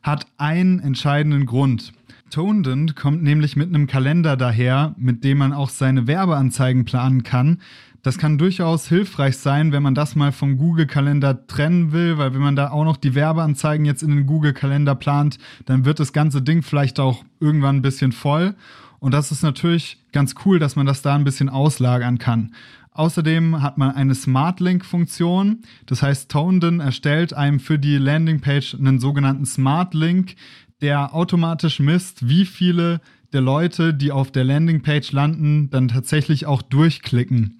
hat 0.02 0.26
einen 0.38 0.80
entscheidenden 0.80 1.46
Grund. 1.46 1.94
Tonden 2.30 2.96
kommt 2.96 3.24
nämlich 3.24 3.56
mit 3.56 3.70
einem 3.70 3.88
Kalender 3.88 4.36
daher, 4.36 4.96
mit 4.98 5.24
dem 5.24 5.38
man 5.38 5.54
auch 5.54 5.70
seine 5.70 6.08
Werbeanzeigen 6.08 6.86
planen 6.86 7.24
kann. 7.24 7.62
Das 8.08 8.18
kann 8.18 8.38
durchaus 8.38 8.88
hilfreich 8.88 9.36
sein, 9.36 9.74
wenn 9.74 9.84
man 9.84 9.94
das 9.94 10.16
mal 10.16 10.32
vom 10.32 10.58
Google-Kalender 10.58 11.46
trennen 11.46 11.92
will, 11.92 12.18
weil 12.18 12.34
wenn 12.34 12.40
man 12.40 12.56
da 12.56 12.72
auch 12.72 12.86
noch 12.86 12.96
die 12.96 13.16
Werbeanzeigen 13.16 13.86
jetzt 13.86 14.02
in 14.02 14.12
den 14.12 14.26
Google-Kalender 14.26 14.96
plant, 14.96 15.38
dann 15.66 15.84
wird 15.84 16.00
das 16.00 16.14
ganze 16.14 16.42
Ding 16.42 16.64
vielleicht 16.64 17.02
auch 17.02 17.26
irgendwann 17.42 17.76
ein 17.76 17.82
bisschen 17.82 18.14
voll. 18.14 18.56
Und 19.00 19.14
das 19.14 19.34
ist 19.34 19.44
natürlich 19.44 19.98
ganz 20.14 20.36
cool, 20.46 20.58
dass 20.58 20.78
man 20.78 20.86
das 20.86 21.02
da 21.02 21.16
ein 21.16 21.26
bisschen 21.26 21.50
auslagern 21.50 22.18
kann. 22.18 22.56
Außerdem 22.94 23.62
hat 23.62 23.78
man 23.78 23.92
eine 23.92 24.16
Smart 24.16 24.62
Link 24.62 24.86
Funktion. 24.86 25.64
Das 25.86 26.02
heißt, 26.02 26.32
Tonden 26.32 26.80
erstellt 26.80 27.34
einem 27.34 27.60
für 27.60 27.78
die 27.78 27.98
Landingpage 27.98 28.76
einen 28.76 29.00
sogenannten 29.00 29.46
Smart 29.46 29.94
Link, 29.94 30.36
der 30.80 31.14
automatisch 31.14 31.82
misst, 31.82 32.30
wie 32.30 32.46
viele 32.46 33.02
der 33.34 33.42
Leute, 33.42 33.94
die 33.94 34.14
auf 34.14 34.32
der 34.32 34.46
Landingpage 34.46 35.12
landen, 35.12 35.70
dann 35.72 35.90
tatsächlich 35.90 36.46
auch 36.46 36.62
durchklicken. 36.62 37.60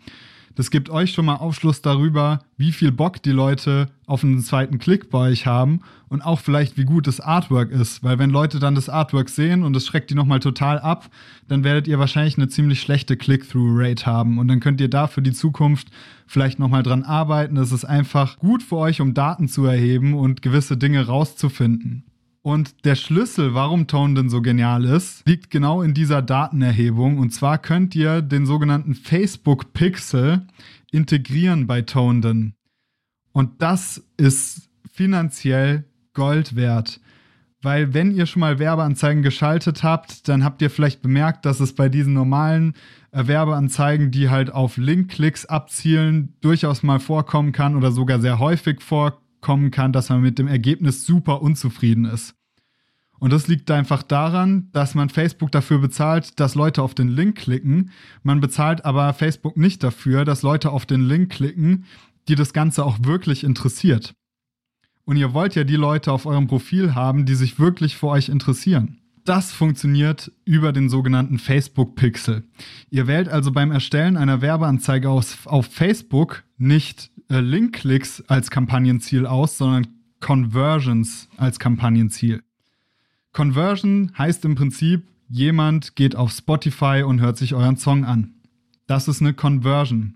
Das 0.58 0.72
gibt 0.72 0.90
euch 0.90 1.12
schon 1.12 1.26
mal 1.26 1.36
Aufschluss 1.36 1.84
darüber, 1.84 2.40
wie 2.58 2.72
viel 2.72 2.92
Bock 2.92 3.22
die 3.22 3.32
Leute 3.32 3.90
auf 4.08 4.24
einen 4.24 4.40
zweiten 4.40 4.80
Klick 4.80 5.12
bei 5.12 5.30
euch 5.30 5.46
haben 5.46 5.82
und 6.10 6.24
auch 6.24 6.40
vielleicht, 6.40 6.80
wie 6.80 6.84
gut 6.84 7.06
das 7.06 7.20
Artwork 7.20 7.70
ist. 7.70 8.04
Weil 8.04 8.18
wenn 8.18 8.32
Leute 8.32 8.58
dann 8.58 8.74
das 8.74 8.90
Artwork 8.90 9.30
sehen 9.30 9.62
und 9.62 9.78
es 9.78 9.86
schreckt 9.86 10.10
die 10.10 10.16
nochmal 10.16 10.40
total 10.40 10.80
ab, 10.80 11.12
dann 11.48 11.64
werdet 11.64 11.88
ihr 11.88 12.00
wahrscheinlich 12.00 12.38
eine 12.38 12.48
ziemlich 12.48 12.82
schlechte 12.82 13.18
Click-Through-Rate 13.18 14.08
haben. 14.08 14.40
Und 14.40 14.48
dann 14.48 14.60
könnt 14.60 14.82
ihr 14.82 14.90
da 14.90 15.06
für 15.06 15.22
die 15.22 15.32
Zukunft 15.32 15.90
vielleicht 16.26 16.58
nochmal 16.58 16.82
dran 16.82 17.04
arbeiten. 17.04 17.54
Das 17.54 17.72
ist 17.72 17.86
einfach 17.86 18.40
gut 18.40 18.64
für 18.64 18.78
euch, 18.78 19.00
um 19.00 19.14
Daten 19.14 19.48
zu 19.48 19.64
erheben 19.66 20.16
und 20.16 20.42
gewisse 20.42 20.76
Dinge 20.76 21.06
rauszufinden. 21.06 22.07
Und 22.48 22.86
der 22.86 22.96
Schlüssel, 22.96 23.56
warum 23.56 23.88
Tone 23.88 24.14
denn 24.14 24.30
so 24.30 24.42
genial 24.42 24.86
ist, 24.86 25.28
liegt 25.28 25.50
genau 25.50 25.82
in 25.82 25.94
dieser 25.94 26.22
Datenerhebung. 26.22 27.18
Und 27.18 27.32
zwar 27.32 27.58
könnt 27.58 27.94
ihr 27.94 28.22
den 28.22 28.46
sogenannten 28.46 28.96
Facebook 28.96 29.74
Pixel 29.74 30.48
integrieren 30.90 31.68
bei 31.68 31.82
Tonden. 31.82 32.56
Und 33.34 33.62
das 33.62 34.02
ist 34.16 34.70
finanziell 34.94 35.90
Gold 36.14 36.56
wert. 36.56 37.02
Weil 37.62 37.94
wenn 37.94 38.12
ihr 38.12 38.26
schon 38.26 38.40
mal 38.40 38.60
Werbeanzeigen 38.60 39.24
geschaltet 39.24 39.84
habt, 39.84 40.30
dann 40.30 40.46
habt 40.46 40.62
ihr 40.62 40.70
vielleicht 40.70 41.02
bemerkt, 41.02 41.46
dass 41.46 41.60
es 41.60 41.76
bei 41.76 41.90
diesen 41.90 42.14
normalen 42.14 42.76
äh, 43.12 43.28
Werbeanzeigen, 43.28 44.10
die 44.10 44.30
halt 44.30 44.54
auf 44.54 44.78
Linkklicks 44.78 45.46
abzielen, 45.48 46.38
durchaus 46.40 46.82
mal 46.82 47.02
vorkommen 47.02 47.52
kann 47.52 47.76
oder 47.76 47.92
sogar 47.92 48.22
sehr 48.22 48.40
häufig 48.40 48.80
vorkommen 48.82 49.70
kann, 49.70 49.92
dass 49.92 50.08
man 50.08 50.22
mit 50.22 50.40
dem 50.40 50.48
Ergebnis 50.48 51.06
super 51.06 51.42
unzufrieden 51.42 52.06
ist. 52.06 52.37
Und 53.20 53.34
das 53.34 53.48
liegt 53.48 53.72
einfach 53.72 54.04
daran, 54.04 54.70
dass 54.74 54.96
man 54.96 55.10
Facebook 55.10 55.52
dafür 55.52 55.80
bezahlt, 55.80 56.40
dass 56.40 56.56
Leute 56.56 56.84
auf 56.84 56.94
den 56.94 57.10
Link 57.10 57.38
klicken. 57.38 57.92
Man 58.24 58.40
bezahlt 58.40 58.86
aber 58.86 59.14
Facebook 59.14 59.58
nicht 59.58 59.84
dafür, 59.84 60.26
dass 60.26 60.44
Leute 60.44 60.72
auf 60.72 60.86
den 60.86 61.02
Link 61.02 61.32
klicken, 61.32 61.86
die 62.28 62.36
das 62.36 62.54
Ganze 62.54 62.86
auch 62.86 62.98
wirklich 63.04 63.44
interessiert. 63.44 64.14
Und 65.06 65.18
ihr 65.18 65.34
wollt 65.34 65.56
ja 65.56 65.64
die 65.64 65.78
Leute 65.78 66.12
auf 66.12 66.26
eurem 66.26 66.48
Profil 66.48 66.94
haben, 66.94 67.26
die 67.26 67.36
sich 67.36 67.60
wirklich 67.60 67.96
für 67.96 68.08
euch 68.08 68.30
interessieren. 68.30 69.00
Das 69.24 69.52
funktioniert 69.52 70.32
über 70.46 70.72
den 70.72 70.90
sogenannten 70.90 71.40
Facebook 71.40 71.96
Pixel. 71.96 72.44
Ihr 72.90 73.08
wählt 73.08 73.28
also 73.28 73.52
beim 73.52 73.72
Erstellen 73.72 74.16
einer 74.16 74.42
Werbeanzeige 74.42 75.10
aus, 75.10 75.38
auf 75.46 75.66
Facebook 75.66 76.44
nicht 76.58 77.12
äh, 77.30 77.40
Link-Klicks 77.40 78.24
als 78.28 78.50
Kampagnenziel 78.52 79.26
aus, 79.26 79.58
sondern 79.58 79.88
Conversions 80.20 81.30
als 81.38 81.60
Kampagnenziel. 81.60 82.42
Conversion 83.38 84.12
heißt 84.18 84.46
im 84.46 84.56
Prinzip, 84.56 85.04
jemand 85.30 85.96
geht 85.96 86.16
auf 86.16 86.32
Spotify 86.32 87.04
und 87.06 87.22
hört 87.22 87.38
sich 87.38 87.54
euren 87.54 87.78
Song 87.78 88.04
an. 88.04 88.34
Das 88.88 89.08
ist 89.08 89.22
eine 89.22 89.36
Conversion. 89.36 90.16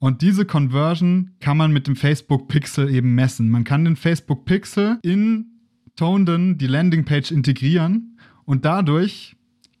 Und 0.00 0.20
diese 0.20 0.44
Conversion 0.44 1.30
kann 1.38 1.56
man 1.56 1.70
mit 1.70 1.86
dem 1.86 1.94
Facebook 1.94 2.48
Pixel 2.48 2.92
eben 2.92 3.14
messen. 3.14 3.50
Man 3.50 3.62
kann 3.62 3.84
den 3.84 3.94
Facebook 3.94 4.46
Pixel 4.46 4.98
in 5.02 5.60
Tonden, 5.94 6.58
die 6.58 6.66
Landingpage, 6.66 7.30
integrieren 7.30 8.18
und 8.46 8.64
dadurch 8.64 9.36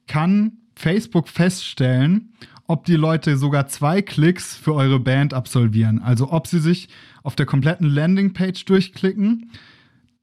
kann 0.06 0.52
Facebook 0.76 1.28
feststellen, 1.28 2.34
ob 2.68 2.84
die 2.84 2.94
Leute 2.94 3.36
sogar 3.36 3.66
zwei 3.66 4.00
Klicks 4.00 4.54
für 4.54 4.74
eure 4.74 5.00
Band 5.00 5.34
absolvieren. 5.34 6.00
Also 6.00 6.30
ob 6.30 6.46
sie 6.46 6.60
sich 6.60 6.88
auf 7.24 7.34
der 7.34 7.46
kompletten 7.46 7.88
Landingpage 7.88 8.64
durchklicken 8.64 9.50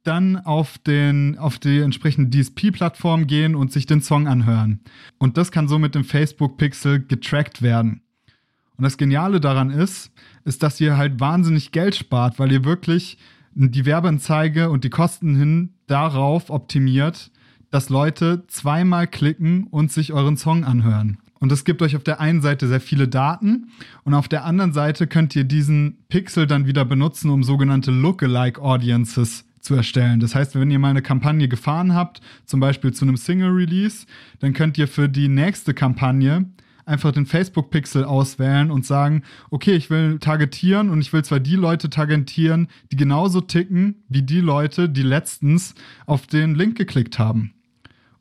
dann 0.08 0.38
auf, 0.38 0.78
den, 0.78 1.38
auf 1.38 1.60
die 1.60 1.80
entsprechende 1.80 2.38
DSP-Plattform 2.38 3.28
gehen 3.28 3.56
und 3.56 3.72
sich 3.72 3.86
den 3.86 4.02
Song 4.02 4.28
anhören. 4.28 4.80
Und 5.18 5.38
das 5.38 5.52
kann 5.52 5.68
so 5.68 5.78
mit 5.78 5.96
dem 5.96 6.04
Facebook-Pixel 6.04 7.06
getrackt 7.06 7.62
werden. 7.62 8.02
Und 8.78 8.84
das 8.84 8.98
Geniale 8.98 9.40
daran 9.40 9.70
ist, 9.70 10.12
ist, 10.46 10.64
dass 10.64 10.80
ihr 10.80 10.98
halt 10.98 11.20
wahnsinnig 11.20 11.72
Geld 11.72 11.96
spart, 11.96 12.40
weil 12.40 12.52
ihr 12.52 12.64
wirklich 12.64 13.18
die 13.54 13.86
Werbeanzeige 13.86 14.70
und 14.70 14.84
die 14.84 14.90
Kosten 14.90 15.36
hin 15.36 15.74
darauf 15.88 16.50
optimiert, 16.50 17.32
dass 17.72 17.90
Leute 17.90 18.46
zweimal 18.48 19.08
klicken 19.08 19.66
und 19.66 19.92
sich 19.92 20.14
euren 20.14 20.38
Song 20.38 20.64
anhören. 20.64 21.18
Und 21.40 21.52
es 21.52 21.66
gibt 21.66 21.82
euch 21.82 21.96
auf 21.96 22.04
der 22.04 22.20
einen 22.20 22.42
Seite 22.42 22.68
sehr 22.68 22.80
viele 22.80 23.08
Daten 23.08 23.70
und 24.04 24.14
auf 24.14 24.28
der 24.28 24.46
anderen 24.46 24.74
Seite 24.74 25.08
könnt 25.08 25.36
ihr 25.36 25.44
diesen 25.44 25.98
Pixel 26.08 26.48
dann 26.48 26.66
wieder 26.66 26.86
benutzen, 26.86 27.30
um 27.30 27.44
sogenannte 27.44 27.92
Lookalike 27.92 28.62
Audiences 28.62 29.47
zu 29.68 29.76
erstellen. 29.76 30.20
Das 30.22 30.34
heißt, 30.34 30.56
wenn 30.56 30.72
ihr 30.72 30.80
mal 30.80 30.90
eine 30.90 31.02
Kampagne 31.02 31.48
gefahren 31.48 31.94
habt, 31.94 32.22
zum 32.46 32.60
Beispiel 32.60 32.94
zu 32.94 33.04
einem 33.04 33.18
Single 33.18 33.52
Release, 33.52 34.08
dann 34.40 34.54
könnt 34.54 34.78
ihr 34.78 34.88
für 34.88 35.10
die 35.10 35.28
nächste 35.28 35.74
Kampagne 35.74 36.46
einfach 36.86 37.12
den 37.12 37.26
Facebook-Pixel 37.26 38.06
auswählen 38.06 38.72
und 38.72 38.86
sagen, 38.86 39.24
okay, 39.50 39.74
ich 39.74 39.90
will 39.90 40.20
targetieren 40.20 40.90
und 40.90 41.02
ich 41.02 41.12
will 41.12 41.24
zwar 41.24 41.42
die 41.42 41.58
Leute 41.58 41.90
targetieren, 41.90 42.70
die 42.92 42.96
genauso 42.96 43.42
ticken 43.42 43.96
wie 44.08 44.22
die 44.22 44.40
Leute, 44.40 44.88
die 44.88 45.04
letztens 45.04 45.76
auf 46.06 46.28
den 46.28 46.56
Link 46.56 46.78
geklickt 46.78 47.20
haben 47.20 47.54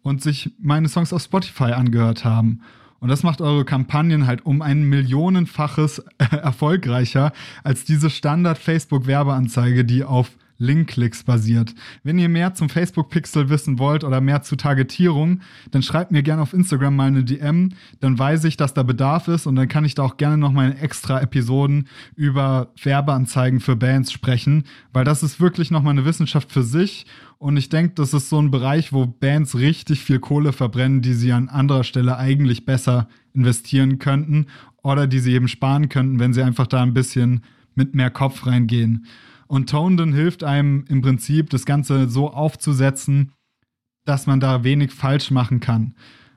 und 0.03 0.21
sich 0.21 0.51
meine 0.61 0.89
Songs 0.89 1.13
auf 1.13 1.23
Spotify 1.23 1.73
angehört 1.73 2.25
haben. 2.25 2.61
Und 2.99 3.09
das 3.09 3.23
macht 3.23 3.41
eure 3.41 3.65
Kampagnen 3.65 4.27
halt 4.27 4.45
um 4.45 4.63
ein 4.63 4.83
Millionenfaches 4.83 6.03
erfolgreicher 6.19 7.33
als 7.63 7.85
diese 7.85 8.11
Standard-Facebook-Werbeanzeige, 8.11 9.85
die 9.85 10.03
auf 10.03 10.31
Linkklicks 10.59 11.25
basiert. 11.25 11.75
Wenn 12.03 12.19
ihr 12.19 12.29
mehr 12.29 12.55
zum 12.55 12.69
Facebook-Pixel 12.69 13.49
wissen 13.49 13.79
wollt 13.79 14.05
oder 14.05 14.21
mehr 14.21 14.43
zu 14.43 14.57
Targetierung, 14.57 15.41
dann 15.71 15.83
schreibt 15.83 16.13
mir 16.13 16.23
gerne 16.23 16.43
auf 16.43 16.53
Instagram 16.53 16.97
mal 16.97 17.09
eine 17.09 17.25
DM, 17.25 17.71
dann 18.01 18.19
weiß 18.19 18.45
ich, 18.45 18.57
dass 18.57 18.75
da 18.75 18.83
Bedarf 18.83 19.29
ist 19.29 19.47
und 19.47 19.57
dann 19.57 19.69
kann 19.69 19.85
ich 19.85 19.95
da 19.95 20.03
auch 20.03 20.17
gerne 20.17 20.39
nochmal 20.39 20.71
in 20.71 20.79
extra 20.79 21.21
Episoden 21.21 21.89
über 22.15 22.73
Werbeanzeigen 22.83 23.61
für 23.61 23.77
Bands 23.77 24.13
sprechen, 24.13 24.65
weil 24.93 25.05
das 25.05 25.23
ist 25.23 25.41
wirklich 25.41 25.71
nochmal 25.71 25.93
eine 25.93 26.05
Wissenschaft 26.05 26.53
für 26.53 26.63
sich 26.63 27.07
und 27.39 27.57
ich 27.57 27.69
denke, 27.69 27.95
das 27.95 28.15
ist 28.15 28.31
so 28.31 28.41
ein 28.41 28.51
Bereich, 28.51 28.93
wo 28.93 29.07
Bands 29.07 29.57
richtig 29.57 30.01
viel 30.01 30.19
Kohle 30.19 30.53
verbrennen, 30.53 31.03
die 31.03 31.13
sie 31.13 31.33
an 31.33 31.49
anderer 31.49 31.85
Stelle 31.85 32.17
eigentlich 32.17 32.65
besser 32.65 33.09
investieren 33.35 33.99
könnten 33.99 34.47
oder 34.83 35.07
die 35.07 35.19
sie 35.19 35.35
eben 35.35 35.49
sparen 35.49 35.89
könnten, 35.89 36.19
wenn 36.19 36.33
sie 36.33 36.43
einfach 36.43 36.67
da 36.67 36.83
ein 36.83 36.95
bisschen 36.95 37.43
mit 37.75 37.95
mehr 37.95 38.11
Kopf 38.11 38.47
reingehen. 38.47 39.07
Und 39.47 39.71
Tonden 39.71 40.13
hilft 40.13 40.45
einem 40.45 40.85
im 40.89 41.03
Prinzip, 41.03 41.51
das 41.51 41.67
Ganze 41.67 42.09
so 42.09 42.31
aufzusetzen, 42.31 43.33
dass 44.05 44.27
man 44.27 44.41
da 44.41 44.65
wenig 44.65 44.93
falsch 44.93 45.31
machen 45.31 45.61
kann. 45.61 45.95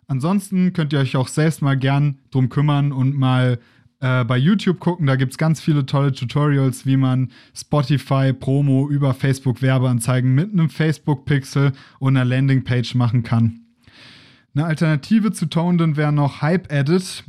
Ansonsten 0.08 0.74
könnt 0.74 0.92
ihr 0.94 1.00
euch 1.00 1.16
auch 1.16 1.28
selbst 1.28 1.62
mal 1.62 1.78
gern 1.78 2.20
drum 2.32 2.50
kümmern 2.50 2.92
und 2.92 3.16
mal 3.16 3.60
äh, 4.00 4.24
bei 4.24 4.38
YouTube 4.38 4.80
gucken. 4.80 5.06
Da 5.06 5.16
gibt 5.16 5.34
es 5.34 5.38
ganz 5.38 5.62
viele 5.62 5.86
tolle 5.86 6.12
Tutorials, 6.12 6.86
wie 6.86 6.98
man 6.98 7.32
Spotify 7.54 8.34
Promo 8.34 8.90
über 8.90 9.14
Facebook 9.14 9.62
Werbeanzeigen 9.62 10.34
mit 10.34 10.52
einem 10.52 10.70
Facebook 10.70 11.26
Pixel 11.26 11.74
und 12.00 12.18
einer 12.18 12.26
Landingpage 12.26 12.96
machen 12.96 13.24
kann. 13.24 13.62
Eine 14.56 14.66
Alternative 14.66 15.32
zu 15.32 15.46
Tonden 15.46 15.96
wäre 15.96 16.12
noch 16.12 16.42
Hype 16.42 16.72
Edit. 16.72 17.24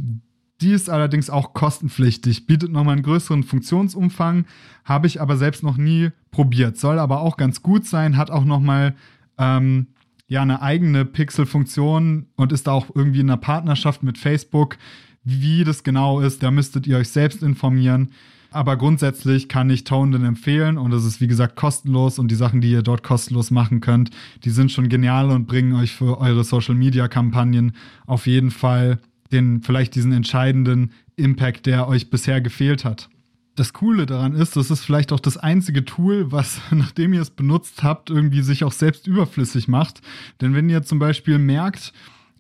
Die 0.61 0.73
ist 0.73 0.91
allerdings 0.91 1.31
auch 1.31 1.55
kostenpflichtig, 1.55 2.47
bietet 2.47 2.71
nochmal 2.71 2.95
einen 2.95 3.03
größeren 3.03 3.45
Funktionsumfang, 3.45 4.45
habe 4.85 5.07
ich 5.07 5.21
aber 5.21 5.37
selbst 5.37 5.63
noch 5.63 5.79
nie 5.79 6.11
probiert. 6.31 6.77
Soll 6.77 6.99
aber 6.99 7.21
auch 7.21 7.37
ganz 7.37 7.63
gut 7.63 7.87
sein, 7.87 8.17
hat 8.17 8.31
auch 8.31 8.45
nochmal 8.45 8.95
ähm, 9.39 9.87
ja, 10.29 10.43
eine 10.43 10.63
eigene 10.63 11.05
Pixel-Funktion 11.05 12.27
und 12.37 12.53
ist 12.53 12.69
auch 12.69 12.87
irgendwie 12.95 13.21
in 13.21 13.31
einer 13.31 13.39
Partnerschaft 13.39 14.03
mit 14.03 14.19
Facebook. 14.19 14.77
Wie 15.25 15.65
das 15.65 15.83
genau 15.83 16.21
ist, 16.21 16.43
da 16.43 16.51
müsstet 16.51 16.87
ihr 16.87 16.99
euch 16.99 17.09
selbst 17.09 17.43
informieren. 17.43 18.11
Aber 18.53 18.77
grundsätzlich 18.77 19.49
kann 19.49 19.71
ich 19.71 19.85
Tonden 19.85 20.25
empfehlen 20.25 20.77
und 20.77 20.93
es 20.93 21.05
ist 21.05 21.21
wie 21.21 21.29
gesagt 21.29 21.57
kostenlos 21.57 22.19
und 22.19 22.31
die 22.31 22.37
Sachen, 22.37 22.61
die 22.61 22.71
ihr 22.71 22.83
dort 22.83 23.03
kostenlos 23.03 23.51
machen 23.51 23.81
könnt, 23.81 24.11
die 24.45 24.51
sind 24.51 24.73
schon 24.73 24.89
genial 24.89 25.31
und 25.31 25.47
bringen 25.47 25.75
euch 25.75 25.93
für 25.93 26.19
eure 26.19 26.43
Social 26.43 26.75
Media 26.75 27.07
Kampagnen 27.07 27.73
auf 28.07 28.27
jeden 28.27 28.51
Fall 28.51 28.99
den, 29.33 29.63
vielleicht 29.63 29.95
diesen 29.95 30.13
entscheidenden 30.13 30.93
Impact, 31.17 31.67
der 31.67 31.89
euch 31.89 32.11
bisher 32.11 32.41
gefehlt 32.41 32.85
hat. 32.85 33.09
Das 33.57 33.73
Coole 33.73 34.07
daran 34.07 34.35
ist, 34.35 34.57
das 34.57 34.71
ist 34.71 34.85
vielleicht 34.85 35.13
auch 35.13 35.21
das 35.21 35.37
einzige 35.37 35.85
Tool, 35.85 36.33
was, 36.33 36.61
nachdem 36.71 37.13
ihr 37.13 37.21
es 37.21 37.31
benutzt 37.31 37.83
habt, 37.83 38.11
irgendwie 38.11 38.43
sich 38.43 38.65
auch 38.65 38.73
selbst 38.73 39.07
überflüssig 39.07 39.69
macht. 39.69 40.01
Denn 40.41 40.55
wenn 40.55 40.69
ihr 40.69 40.83
zum 40.83 40.99
Beispiel 40.99 41.39
merkt, 41.39 41.93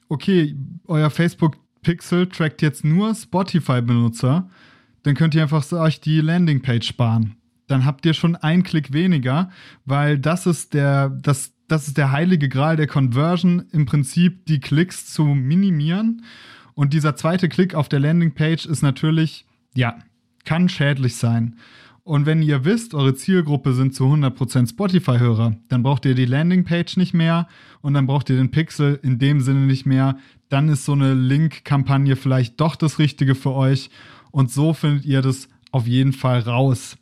okay, 0.08 0.56
euer 0.86 1.10
Facebook 1.10 1.56
Pixel 1.82 2.26
trackt 2.28 2.62
jetzt 2.62 2.84
nur 2.84 3.14
Spotify-Benutzer, 3.14 4.48
dann 5.02 5.14
könnt 5.14 5.34
ihr 5.34 5.42
einfach 5.42 5.70
euch 5.72 6.00
die 6.00 6.20
Landingpage 6.20 6.86
sparen. 6.86 7.36
Dann 7.66 7.84
habt 7.84 8.04
ihr 8.04 8.14
schon 8.14 8.36
einen 8.36 8.64
Klick 8.64 8.92
weniger, 8.92 9.50
weil 9.84 10.18
das 10.18 10.46
ist 10.46 10.74
der, 10.74 11.08
das, 11.08 11.52
das 11.68 11.86
ist 11.86 11.96
der 11.96 12.12
heilige 12.12 12.48
Gral 12.48 12.76
der 12.76 12.86
Conversion, 12.86 13.64
im 13.72 13.86
Prinzip 13.86 14.44
die 14.46 14.60
Klicks 14.60 15.06
zu 15.06 15.24
minimieren 15.24 16.22
und 16.74 16.92
dieser 16.92 17.16
zweite 17.16 17.48
Klick 17.48 17.74
auf 17.74 17.88
der 17.88 18.00
Landingpage 18.00 18.66
ist 18.66 18.82
natürlich, 18.82 19.46
ja, 19.74 19.98
kann 20.44 20.68
schädlich 20.68 21.16
sein. 21.16 21.56
Und 22.02 22.26
wenn 22.26 22.42
ihr 22.42 22.64
wisst, 22.64 22.94
eure 22.94 23.14
Zielgruppe 23.14 23.72
sind 23.72 23.94
zu 23.94 24.04
100% 24.04 24.70
Spotify-Hörer, 24.70 25.56
dann 25.68 25.82
braucht 25.82 26.04
ihr 26.06 26.14
die 26.14 26.24
Landingpage 26.24 26.96
nicht 26.96 27.14
mehr 27.14 27.46
und 27.82 27.94
dann 27.94 28.06
braucht 28.06 28.30
ihr 28.30 28.36
den 28.36 28.50
Pixel 28.50 28.98
in 29.02 29.18
dem 29.18 29.40
Sinne 29.40 29.60
nicht 29.60 29.86
mehr. 29.86 30.16
Dann 30.48 30.68
ist 30.68 30.84
so 30.84 30.92
eine 30.92 31.14
Link-Kampagne 31.14 32.16
vielleicht 32.16 32.60
doch 32.60 32.74
das 32.74 32.98
Richtige 32.98 33.34
für 33.34 33.52
euch 33.52 33.90
und 34.30 34.50
so 34.50 34.72
findet 34.72 35.04
ihr 35.04 35.22
das 35.22 35.48
auf 35.70 35.86
jeden 35.86 36.12
Fall 36.12 36.40
raus. 36.40 36.96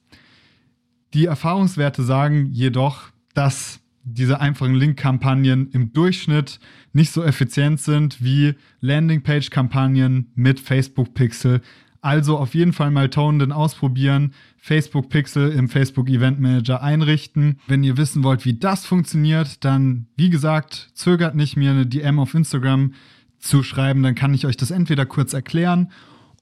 Die 1.15 1.27
Erfahrungswerte 1.27 2.03
sagen 2.03 2.51
jedoch, 2.53 3.05
dass 3.35 3.81
diese 4.13 4.41
einfachen 4.41 4.75
Link-Kampagnen 4.75 5.71
im 5.71 5.93
Durchschnitt 5.93 6.61
nicht 6.93 7.13
so 7.13 7.23
effizient 7.23 7.81
sind 7.81 8.23
wie 8.23 8.55
Landingpage-Kampagnen 8.81 10.33
mit 10.35 10.61
Facebook 10.61 11.15
Pixel. 11.15 11.61
Also 12.01 12.39
auf 12.39 12.55
jeden 12.55 12.73
Fall 12.73 12.91
mal 12.91 13.11
Tonenden 13.11 13.53
ausprobieren, 13.53 14.33
Facebook 14.57 15.09
Pixel 15.09 15.51
im 15.51 15.69
Facebook 15.69 16.09
Event 16.09 16.41
Manager 16.41 16.83
einrichten. 16.83 17.59
Wenn 17.67 17.83
ihr 17.83 17.97
wissen 17.97 18.23
wollt, 18.23 18.45
wie 18.45 18.55
das 18.55 18.87
funktioniert, 18.87 19.65
dann 19.65 20.07
wie 20.17 20.31
gesagt, 20.31 20.91
zögert 20.95 21.35
nicht 21.35 21.57
mir 21.57 21.73
eine 21.73 21.87
DM 21.87 22.19
auf 22.19 22.35
Instagram 22.35 22.93
zu 23.39 23.63
schreiben, 23.63 24.03
dann 24.03 24.15
kann 24.15 24.35
ich 24.35 24.47
euch 24.47 24.57
das 24.57 24.71
entweder 24.71 25.07
kurz 25.07 25.33
erklären 25.33 25.91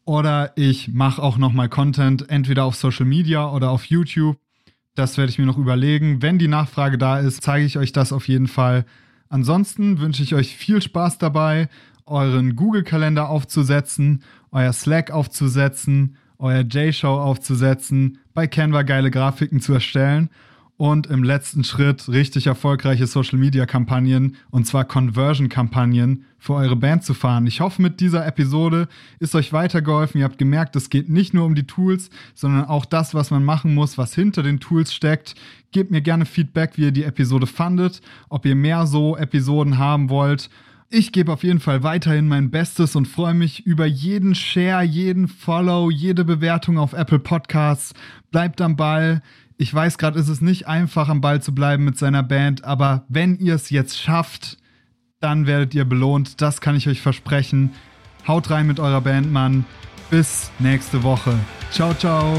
oder 0.07 0.53
ich 0.57 0.89
mache 0.93 1.23
auch 1.23 1.37
nochmal 1.37 1.69
Content 1.69 2.31
entweder 2.31 2.65
auf 2.65 2.77
Social 2.77 3.05
Media 3.05 3.51
oder 3.51 3.71
auf 3.71 3.87
YouTube 3.87 4.39
das 4.97 5.17
werde 5.17 5.31
ich 5.31 5.39
mir 5.39 5.47
noch 5.47 5.59
überlegen. 5.59 6.23
Wenn 6.23 6.39
die 6.39 6.49
Nachfrage 6.49 6.99
da 6.99 7.19
ist, 7.19 7.43
zeige 7.43 7.65
ich 7.65 7.79
euch 7.79 7.93
das 7.93 8.13
auf 8.13 8.27
jeden 8.29 8.49
Fall. 8.49 8.85
Ansonsten 9.29 10.01
wünsche 10.01 10.23
ich 10.23 10.35
euch 10.35 10.57
viel 10.57 10.83
Spaß 10.83 11.19
dabei, 11.19 11.69
euren 12.07 12.57
Google-Kalender 12.57 13.29
aufzusetzen, 13.29 14.23
euer 14.53 14.73
Slack 14.73 15.11
aufzusetzen, 15.11 16.17
euer 16.39 16.63
J-Show 16.63 17.09
aufzusetzen, 17.09 18.19
bei 18.35 18.47
Canva 18.47 18.83
geile 18.83 19.11
Grafiken 19.11 19.61
zu 19.61 19.75
erstellen 19.75 20.31
und 20.77 21.07
im 21.07 21.25
letzten 21.25 21.65
Schritt 21.65 22.09
richtig 22.09 22.47
erfolgreiche 22.47 23.07
Social 23.07 23.39
Media 23.39 23.65
Kampagnen 23.65 24.37
und 24.51 24.67
zwar 24.67 24.85
Conversion 24.85 25.49
Kampagnen 25.49 26.25
für 26.39 26.55
eure 26.55 26.77
Band 26.77 27.03
zu 27.03 27.15
fahren. 27.15 27.47
Ich 27.47 27.61
hoffe, 27.61 27.81
mit 27.81 28.01
dieser 28.01 28.27
Episode 28.27 28.89
ist 29.19 29.35
euch 29.35 29.53
weitergeholfen. 29.53 30.21
Ihr 30.21 30.25
habt 30.25 30.39
gemerkt, 30.39 30.77
es 30.77 30.91
geht 30.91 31.09
nicht 31.09 31.33
nur 31.33 31.47
um 31.47 31.55
die 31.55 31.67
Tools, 31.67 32.11
sondern 32.35 32.67
auch 32.67 32.85
das, 32.85 33.15
was 33.15 33.31
man 33.31 33.43
machen 33.43 33.75
muss, 33.75 33.97
was 33.97 34.15
hinter 34.15 34.43
den 34.43 34.61
Tools 34.61 34.95
steckt. 34.95 35.35
Gebt 35.73 35.91
mir 35.91 36.03
gerne 36.03 36.27
Feedback, 36.27 36.73
wie 36.77 36.83
ihr 36.83 36.93
die 36.93 37.05
Episode 37.05 37.47
fandet, 37.47 38.03
ob 38.29 38.45
ihr 38.45 38.55
mehr 38.55 38.87
so 38.87 39.17
Episoden 39.17 39.79
haben 39.79 40.11
wollt. 40.11 40.51
Ich 40.89 41.11
gebe 41.11 41.33
auf 41.33 41.43
jeden 41.43 41.59
Fall 41.59 41.83
weiterhin 41.83 42.29
mein 42.29 42.53
Bestes 42.53 42.95
und 42.95 43.09
freue 43.09 43.35
mich 43.35 43.67
über 43.67 43.87
jeden 43.87 44.37
Share, 44.37 44.85
jeden 44.85 45.27
Follow, 45.27 45.91
jede 45.91 46.25
Bewertung 46.25 46.79
auf 46.79 46.93
Apple 46.93 47.19
Podcasts. 47.19 47.93
Bleibt 48.31 48.61
am 48.61 48.77
Ball. 48.77 49.21
Ich 49.59 49.73
weiß 49.73 49.97
gerade, 49.99 50.19
ist 50.19 50.29
es 50.29 50.41
nicht 50.41 50.69
einfach, 50.69 51.09
am 51.09 51.21
Ball 51.21 51.41
zu 51.41 51.55
bleiben 51.55 51.85
mit 51.85 51.97
seiner 51.97 52.23
Band, 52.23 52.65
aber 52.65 53.05
wenn 53.09 53.39
ihr 53.39 53.55
es 53.55 53.71
jetzt 53.71 53.99
schafft, 53.99 54.59
dann 55.21 55.47
werdet 55.47 55.75
ihr 55.75 55.87
belohnt. 55.87 56.41
Das 56.43 56.61
kann 56.61 56.77
ich 56.77 56.89
euch 56.89 57.01
versprechen. 57.01 57.71
Haut 58.29 58.51
rein 58.51 58.67
mit 58.67 58.81
eurer 58.81 59.01
Band, 59.01 59.33
Mann. 59.33 59.65
Bis 60.11 60.51
nächste 60.59 61.03
Woche. 61.03 61.35
Ciao, 61.71 61.95
ciao. 61.95 62.35